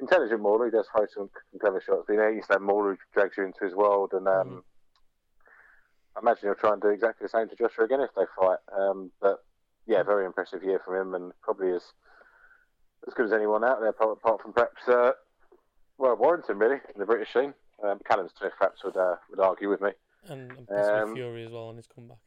[0.00, 0.66] intelligent mauler.
[0.66, 1.30] He does throw some
[1.60, 4.48] clever shots, but an 18 stone mauler who drags you into his world, and um,
[4.48, 4.62] mm.
[6.16, 8.58] I imagine he'll try and do exactly the same to Joshua again if they fight.
[8.76, 9.44] Um, but
[9.86, 11.82] yeah, very impressive year from him, and probably as
[13.06, 15.12] as good as anyone out there, apart, apart from perhaps uh,
[15.98, 17.54] well Warrington really in the British scene.
[17.82, 19.90] Um, Callum Smith perhaps would uh, would argue with me,
[20.28, 22.18] and, and possibly um, Fury as well on his comeback.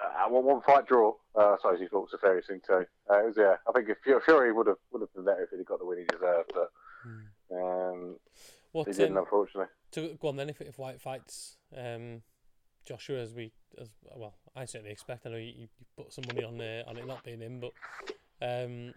[0.00, 1.14] Uh, one, one fight draw.
[1.36, 2.84] Uh, I suppose he thought it was a fair thing too.
[3.08, 5.56] Uh, it was, yeah, I think if Fury would have would have been better if
[5.56, 6.70] he'd got the win he deserved, but
[7.04, 7.56] hmm.
[7.56, 8.16] um,
[8.72, 9.70] what, he didn't, um, unfortunately.
[9.92, 12.22] To go on then, if if Whyte fights um,
[12.84, 15.26] Joshua, as we as well, I certainly expect.
[15.26, 17.72] I know you, you put some money on uh, on it not being him, but
[18.40, 18.94] um,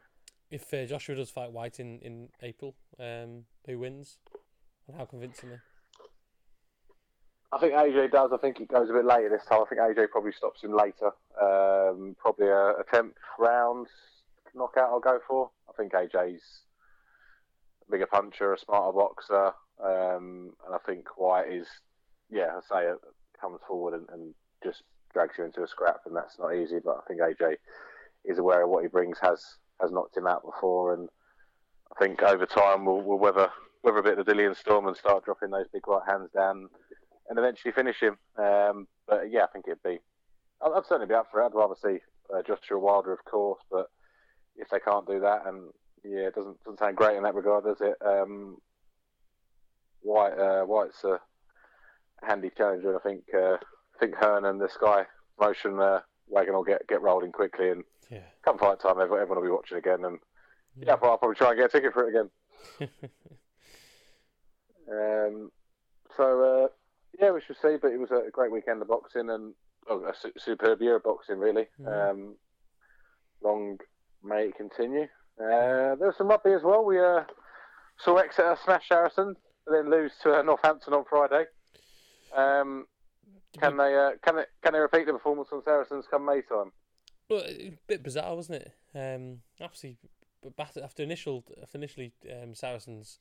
[0.52, 4.18] if uh, Joshua does fight Whyte in in April, um, who wins,
[4.88, 5.58] and how convincingly?
[7.52, 8.32] I think AJ does.
[8.34, 9.62] I think it goes a bit later this time.
[9.62, 11.12] I think AJ probably stops him later.
[11.42, 13.88] Um, probably a, a tenth round
[14.54, 14.90] knockout.
[14.90, 15.52] I'll go for.
[15.70, 16.42] I think AJ's
[17.88, 21.68] a bigger puncher, a smarter boxer, um, and I think Whyte is,
[22.30, 22.98] yeah, I say it
[23.40, 24.34] comes forward and, and
[24.64, 24.84] just
[25.14, 26.80] drags you into a scrap, and that's not easy.
[26.84, 27.56] But I think AJ
[28.26, 29.42] is aware of what he brings, has
[29.82, 31.10] has knocked him out before, and
[31.92, 33.50] I think over time we'll, we'll weather
[33.84, 36.70] weather a bit of the Dillian storm and start dropping those big right hands down,
[37.30, 38.18] and eventually finish him.
[38.38, 40.00] Um, but yeah, I think it'd be.
[40.62, 41.46] I'd, I'd certainly be up for it.
[41.46, 42.00] I'd rather see
[42.34, 43.88] uh, Joshua Wilder, of course, but
[44.56, 45.72] if they can't do that, and
[46.04, 47.96] yeah, it doesn't doesn't sound great in that regard, does it?
[48.06, 48.58] Um,
[50.02, 51.20] Whyte uh, Whyte's a
[52.22, 55.06] handy challenger, and I think uh, I think Hearn and this guy
[55.40, 58.20] motion uh, wagon will get get rolling quickly, and yeah.
[58.44, 60.20] come fight time, everyone, will be watching again, and
[60.78, 62.90] yeah, yeah I'll probably try and get a ticket for it again.
[64.92, 65.52] um,
[66.16, 66.68] so uh,
[67.20, 69.54] yeah, we should see, but it was a great weekend of boxing and
[69.90, 71.68] oh, a su- superb year of boxing, really.
[71.82, 72.10] Mm.
[72.10, 72.36] Um,
[73.44, 73.78] long
[74.24, 75.08] may it continue.
[75.40, 76.84] Uh, there was some rugby as well.
[76.84, 77.24] We uh,
[78.00, 79.38] saw Exeter smash Saracens,
[79.68, 81.46] and then lose to uh, Northampton on Friday.
[82.36, 82.88] Um,
[83.60, 86.72] can they uh, can they can they repeat the performance on Saracens come May time?
[87.30, 88.72] Well, a bit bizarre, wasn't it?
[88.94, 89.98] Um, obviously,
[90.56, 93.20] but after initial after initially um, Saracens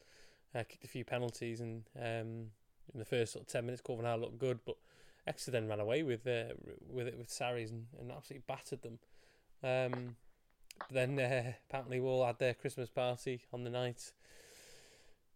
[0.54, 2.50] uh, kicked a few penalties and um,
[2.92, 4.76] in the first sort of ten minutes, Covenham looked good, but
[5.26, 6.52] Exeter then ran away with uh,
[6.90, 8.98] with it with Sarries and, and absolutely battered them.
[9.62, 10.16] Um,
[10.90, 14.12] then uh, apparently all had their Christmas party on the night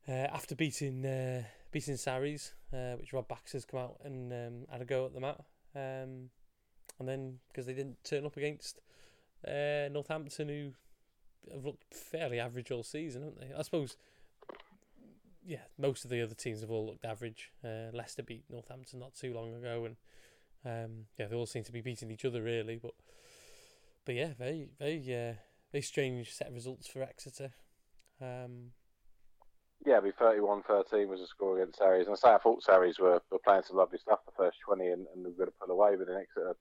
[0.07, 4.83] uh, after beating uh, beating Sarries, uh, which Rob Baxter's come out and um, had
[4.83, 5.41] a go at them at.
[5.75, 6.31] Um,
[6.99, 8.81] and then because they didn't turn up against
[9.47, 10.73] uh, Northampton, who
[11.53, 13.55] have looked fairly average all season, haven't they?
[13.57, 13.97] I suppose,
[15.45, 17.51] yeah, most of the other teams have all looked average.
[17.65, 19.97] Uh, Leicester beat Northampton not too long ago, and
[20.65, 22.77] um, yeah, they all seem to be beating each other really.
[22.77, 22.95] But
[24.05, 25.35] but yeah, very very uh,
[25.73, 27.53] very strange set of results for Exeter.
[28.21, 28.73] Um,
[29.87, 32.07] yeah, be 31-13 was the score against Sarries.
[32.07, 34.87] And I say I thought Sarries were, were playing some lovely stuff the first 20
[34.89, 36.57] and, and were going to pull away, but then Exeter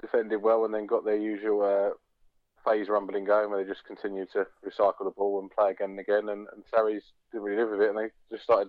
[0.00, 1.90] defended well and then got their usual uh,
[2.68, 6.00] phase rumbling going where they just continued to recycle the ball and play again and
[6.00, 6.28] again.
[6.28, 8.68] And, and Sarries didn't really live with it and they just started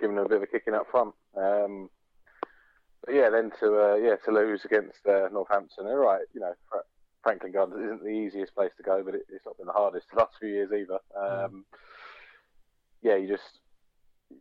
[0.00, 1.14] giving them a bit of a kicking up front.
[1.36, 1.90] Um,
[3.04, 6.22] but yeah, then to uh, yeah to lose against uh, Northampton, they're right.
[6.32, 6.54] You know,
[7.22, 10.06] Franklin Gardens isn't the easiest place to go, but it, it's not been the hardest
[10.10, 10.98] the last few years either.
[11.14, 11.78] Um, mm
[13.04, 13.60] yeah, you just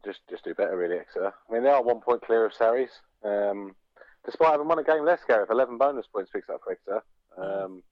[0.03, 1.33] just just do better really, Exeter.
[1.49, 2.89] I mean, they are one point clear of Sarries,
[3.23, 3.75] um,
[4.25, 5.19] despite having won a game less.
[5.27, 7.03] Gareth, eleven bonus points picks up for Exeter,
[7.37, 7.83] um,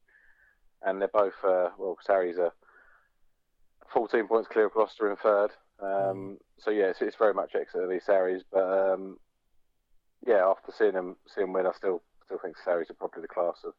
[0.83, 2.53] and they're both uh, well, Sarries are
[3.93, 5.51] fourteen points clear of Gloucester in third.
[5.81, 6.37] Um, mm.
[6.59, 9.17] So yeah, it's, it's, very much Exeter v Sarries, but um,
[10.25, 13.57] yeah, after seeing them seeing win, I still still think Sarries are probably the class
[13.63, 13.73] of,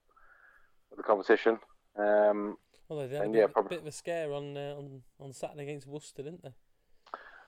[0.91, 1.59] of the competition.
[1.97, 2.57] Um,
[2.89, 3.77] well, they had a, bit, yeah, probably...
[3.77, 6.55] bit of a scare on uh, on on Saturday against Worcester, didn't they?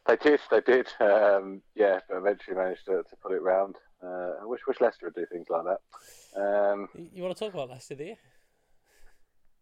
[0.07, 0.88] They did, they did.
[1.00, 3.76] Um, yeah, but eventually managed to, to put it round.
[4.05, 6.40] Uh, I wish, wish Leicester would do things like that.
[6.40, 8.16] Um, you want to talk about Leicester, do you?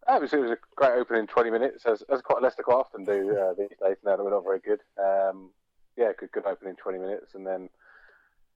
[0.09, 3.05] it was, it was a great opening 20 minutes, as, as quite Leicester quite often
[3.05, 4.79] do uh, these days now that we're not very good.
[5.01, 5.51] Um,
[5.97, 7.69] yeah, good, good opening 20 minutes, and then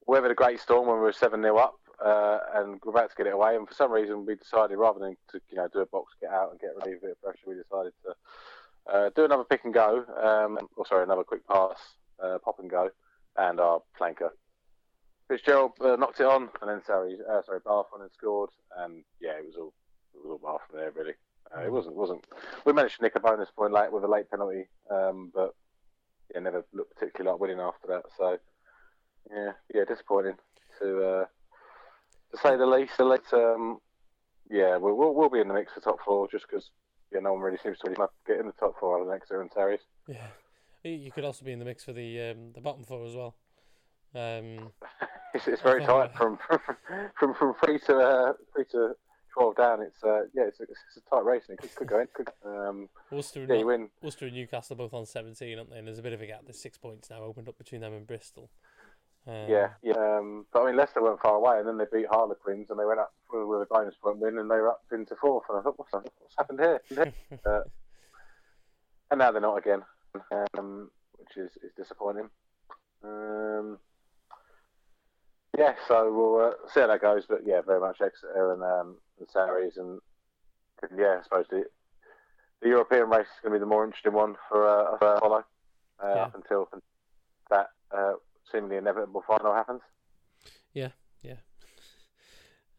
[0.07, 1.75] we had a great storm when we were 7 0 up.
[2.03, 4.99] Uh, and we're about to get it away, and for some reason we decided rather
[4.99, 7.11] than to you know do a box get out and get rid of a bit
[7.11, 11.23] of pressure, we decided to uh, do another pick and go, um, or sorry, another
[11.23, 11.75] quick pass
[12.23, 12.89] uh, pop and go,
[13.35, 14.29] and our flanker.
[15.27, 19.03] Fitzgerald uh, knocked it on, and then sorry, uh, sorry, Bath on and scored, and
[19.19, 19.73] yeah, it was all
[20.13, 21.13] it was all Bath from there really.
[21.55, 22.25] Uh, it wasn't wasn't.
[22.65, 25.53] We managed to nick a bonus point late with a late penalty, um, but
[26.33, 28.03] yeah, never looked particularly like winning after that.
[28.17, 28.37] So
[29.31, 30.35] yeah, yeah, disappointing
[30.79, 31.25] to uh,
[32.31, 32.97] to say the least.
[32.97, 33.79] The least, um,
[34.49, 36.69] yeah, we'll, we'll we'll be in the mix for top four just because
[37.13, 39.29] yeah, no one really seems to get in the top four out of the next
[39.29, 39.79] year in series.
[40.07, 40.27] Yeah,
[40.83, 43.35] you could also be in the mix for the um, the bottom four as well.
[44.15, 44.71] Um,
[45.37, 46.37] it's, it's very tight from
[47.17, 48.93] from from three to uh, three to
[49.33, 49.81] twelve down.
[49.81, 52.07] It's uh, yeah, it's, it's, a tight race and it could, could go in.
[52.13, 53.89] Could, um, Worcester, yeah, you win.
[54.01, 55.77] And Newcastle are both on seventeen, aren't they?
[55.77, 56.41] And there's a bit of a gap.
[56.45, 58.49] There's six points now opened up between them and Bristol.
[59.27, 59.93] Um, yeah, yeah.
[59.97, 62.85] Um, but I mean, Leicester weren't far away, and then they beat Harlequins, and they
[62.85, 65.43] went up with a bonus point win, and they were up into fourth.
[65.49, 66.81] And I thought, what's, what's happened here?
[67.45, 67.61] uh,
[69.11, 69.81] and now they're not again,
[70.57, 72.29] um, which is, is disappointing.
[73.03, 73.79] Um,
[75.57, 77.23] yeah, so we'll uh, see how that goes.
[77.27, 79.99] But yeah, very much Exeter and, um, and Sarries, and,
[80.83, 81.63] and yeah, I suppose the,
[82.61, 85.43] the European race is going to be the more interesting one for uh, for follow
[86.03, 86.21] uh, yeah.
[86.21, 86.69] up until
[87.49, 88.13] that uh,
[88.51, 89.81] seemingly inevitable final happens.
[90.73, 90.89] Yeah,
[91.23, 91.37] yeah.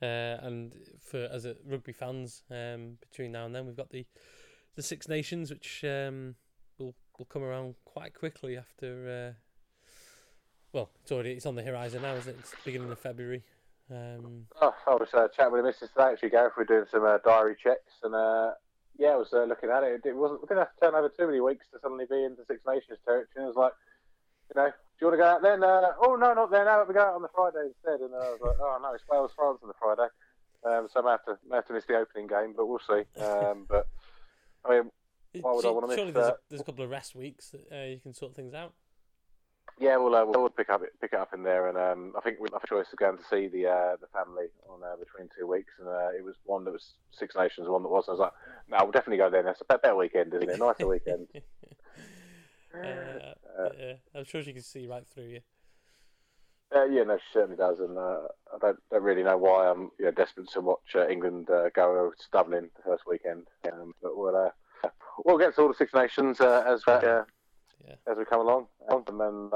[0.01, 4.07] Uh, and for as a rugby fans, um, between now and then, we've got the
[4.77, 6.37] the Six Nations, which um,
[6.79, 9.35] will will come around quite quickly after.
[10.69, 12.37] Uh, well, it's already it's on the horizon now, isn't it?
[12.41, 13.43] It's beginning of February.
[13.91, 16.13] Um, oh, I was uh, chatting with the missus today.
[16.13, 18.53] Actually, Gareth, we're doing some uh, diary checks, and uh,
[18.99, 20.03] yeah, I was uh, looking at it.
[20.05, 20.43] It wasn't.
[20.43, 22.99] We didn't have to turn over too many weeks to suddenly be into Six Nations
[23.05, 23.29] territory.
[23.37, 23.73] And it was like,
[24.55, 25.65] you know, do you want to go out then?
[25.65, 26.65] Uh, oh no, not there.
[26.65, 28.05] Now we go out on the Friday instead.
[28.05, 30.11] And I was like, oh no, it's Wales France on the Friday.
[30.67, 32.83] Um, so I may have to may have to miss the opening game, but we'll
[32.85, 33.07] see.
[33.23, 33.89] Um, but
[34.67, 34.91] I mean,
[35.41, 35.97] why would I want to miss?
[35.97, 38.53] Surely there's, a, there's a couple of rest weeks that uh, you can sort things
[38.53, 38.75] out.
[39.81, 42.39] Yeah, we'll, uh, we'll pick up pick it up in there, and um, I think
[42.41, 45.29] we have a choice of going to see the uh, the family on uh, between
[45.39, 48.07] two weeks, and uh, it was one that was Six Nations, one that was.
[48.09, 48.33] I was like,
[48.69, 49.47] no, we'll definitely go there.
[49.47, 50.59] It's a better weekend, isn't it?
[50.61, 51.29] Nicer weekend.
[52.75, 55.41] Uh, I'm sure she can see right through you.
[56.75, 59.91] Uh, yeah, no, she certainly does, and uh, I don't, don't really know why I'm
[59.99, 63.47] you know, desperate to watch uh, England uh, go to Dublin the first weekend.
[63.73, 64.53] Um, but we'll
[65.25, 66.83] we'll get to all the Six Nations as
[67.87, 67.95] yeah.
[68.11, 69.51] as we come along, um, and then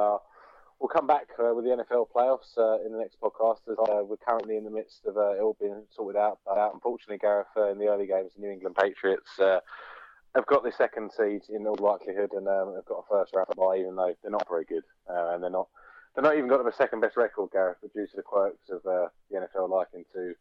[0.78, 3.60] we'll come back uh, with the NFL playoffs uh, in the next podcast.
[3.70, 7.46] As we're currently in the midst of it all being sorted out, but unfortunately, Gareth,
[7.70, 9.30] in the early games, the New England Patriots
[10.34, 13.48] have got the second seed in all likelihood, and um, have got a first round
[13.56, 15.68] bye, even though they're not very good, uh, and they're not
[16.14, 19.08] they're not even got the second best record, Gareth, due to the quirks of uh,
[19.30, 20.34] the NFL liking to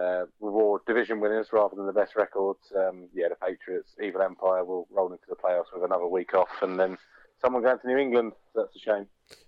[0.00, 2.72] uh, reward division winners rather than the best records.
[2.76, 6.48] Um, yeah, the Patriots, evil empire, will roll into the playoffs with another week off,
[6.62, 6.96] and then
[7.40, 8.32] someone going to New England.
[8.54, 9.06] So that's a shame.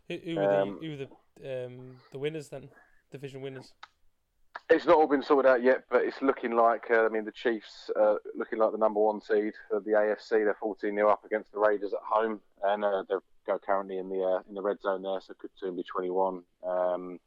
[0.09, 1.07] Who, who were um, the, who were
[1.43, 2.69] the, um, the winners then?
[3.11, 3.73] Division winners.
[4.69, 7.33] It's not all been sorted out yet, but it's looking like uh, I mean the
[7.33, 10.45] Chiefs uh, looking like the number one seed for the AFC.
[10.45, 14.09] They're 14 0 up against the Raiders at home, and uh, they go currently in
[14.09, 16.43] the uh, in the red zone there, so could soon be 21.
[16.65, 17.19] Um,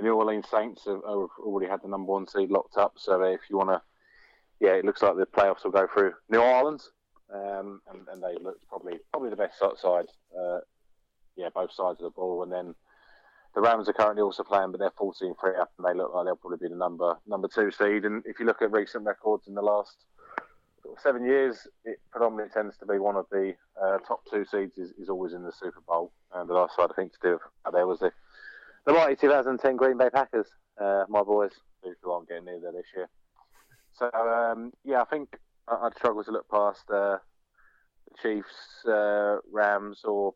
[0.00, 3.22] the New Orleans Saints have, have, already had the number one seed locked up, so
[3.22, 3.82] if you want to,
[4.58, 6.90] yeah, it looks like the playoffs will go through New Orleans,
[7.32, 10.06] um, and, and, they look probably probably the best side.
[10.36, 10.58] Uh,
[11.36, 12.74] yeah, both sides of the ball, and then
[13.54, 16.24] the Rams are currently also playing, but they're 14 3 up, and they look like
[16.24, 18.04] they'll probably be the number number two seed.
[18.04, 19.96] And if you look at recent records in the last
[21.02, 24.90] seven years, it predominantly tends to be one of the uh, top two seeds is,
[24.98, 26.10] is, always in the Super Bowl.
[26.34, 27.38] And the last side I think to do
[27.72, 28.12] there was the
[28.86, 30.48] the mighty 2010 Green Bay Packers,
[30.80, 31.52] uh, my boys,
[32.02, 33.08] who aren't getting near there this year.
[33.92, 35.36] So um, yeah, I think
[35.68, 37.18] I'd struggle to look past uh,
[38.08, 40.34] the Chiefs, uh, Rams, or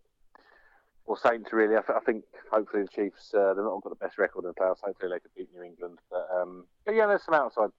[1.06, 1.76] or Saints really.
[1.76, 4.48] I, th- I, think hopefully the Chiefs uh, they're not got the best record in
[4.48, 4.80] the playoffs.
[4.82, 5.98] Hopefully they could beat New England.
[6.10, 7.70] But, um, but yeah, there's some outside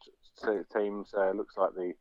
[0.73, 1.13] teams.
[1.17, 1.93] Uh, looks like the,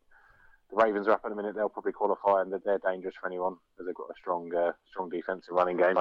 [0.69, 1.55] the Ravens are up in a minute.
[1.55, 5.09] They'll probably qualify and they're, dangerous for anyone because they've got a strong uh, strong
[5.09, 5.97] defensive running game.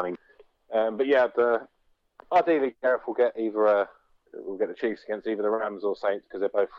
[0.75, 1.67] Um, but yeah, the,
[2.35, 3.87] ideally Gareth will get either uh,
[4.33, 6.71] we'll get the Chiefs against either the Rams or Saints because they're both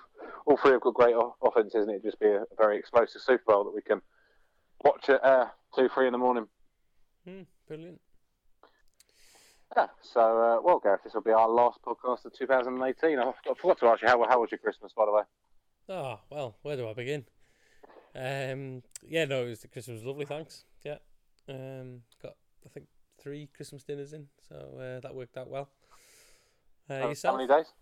[0.45, 3.43] all three have got great offenses and it just be a, a, very explosive Super
[3.47, 4.01] Bowl that we can
[4.83, 6.47] watch at uh, two three in the morning.
[7.27, 7.99] Mm, brilliant.
[9.75, 13.19] Yeah, so, uh, well, Gareth, this will be our last podcast of 2018.
[13.19, 15.23] I forgot to ask you, how, how was your Christmas, by the way?
[15.89, 17.25] Oh, well, where do I begin?
[18.15, 20.63] Um, yeah, no, it was, Christmas was lovely, thanks.
[20.83, 20.97] Yeah.
[21.49, 22.35] Um, got,
[22.65, 22.87] I think,
[23.25, 25.67] three Christmas dinners in, so uh, that worked out well.
[26.87, 27.33] Uh, yourself?
[27.33, 27.73] How many days?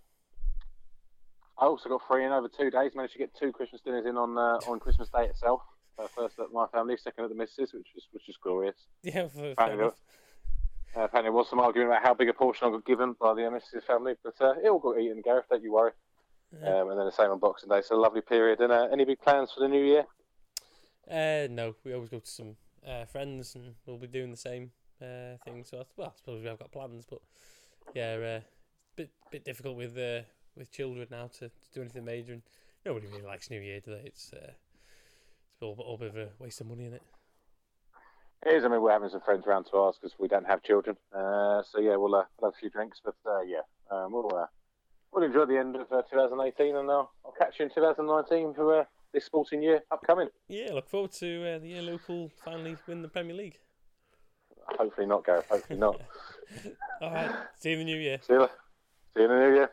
[1.60, 2.94] I also got three in over two days.
[2.96, 5.62] Managed to get two Christmas dinners in on uh, on Christmas Day itself.
[6.00, 8.78] Uh, first at my family, second at the missus, which is which is glorious.
[9.04, 10.00] Yeah, fair enough
[10.96, 13.34] Uh, apparently, there was some argument about how big a portion I got given by
[13.34, 13.84] the Mrs.
[13.84, 15.46] family, but uh, it all got eaten, Gareth.
[15.50, 15.92] Don't you worry.
[16.54, 16.82] Yeah.
[16.82, 17.82] Um, and then the same on Boxing Day.
[17.84, 18.62] So a lovely period.
[18.62, 20.06] And uh, any big plans for the new year?
[21.10, 22.56] Uh, no, we always go to some
[22.88, 24.72] uh, friends, and we'll be doing the same
[25.02, 25.64] uh, thing.
[25.64, 27.20] So I, well, I suppose we have got plans, but
[27.94, 28.40] yeah, uh,
[28.96, 30.22] bit bit difficult with uh,
[30.56, 32.34] with children now to, to do anything major.
[32.34, 32.44] And
[32.86, 34.02] nobody really likes New Year, do they?
[34.06, 34.52] It's uh,
[35.54, 37.02] it's all, all a bit of a waste of money in it.
[38.46, 38.66] It is.
[38.66, 40.98] I mean, we're having some friends around to ours because we don't have children.
[41.16, 44.36] Uh, so yeah, we'll, uh, we'll have a few drinks, but uh, yeah, um, we'll
[44.36, 44.48] uh,
[45.14, 48.82] we'll enjoy the end of uh, 2018, and I'll, I'll catch you in 2019 for
[48.82, 48.84] uh,
[49.14, 50.28] this sporting year upcoming.
[50.48, 53.60] Yeah, look forward to uh, the year Liverpool finally win the Premier League.
[54.78, 55.46] Hopefully not, Gareth.
[55.50, 56.02] Hopefully not.
[57.02, 58.20] All right, see you in the new year.
[58.26, 58.48] See you.
[59.14, 59.70] See you in the new year.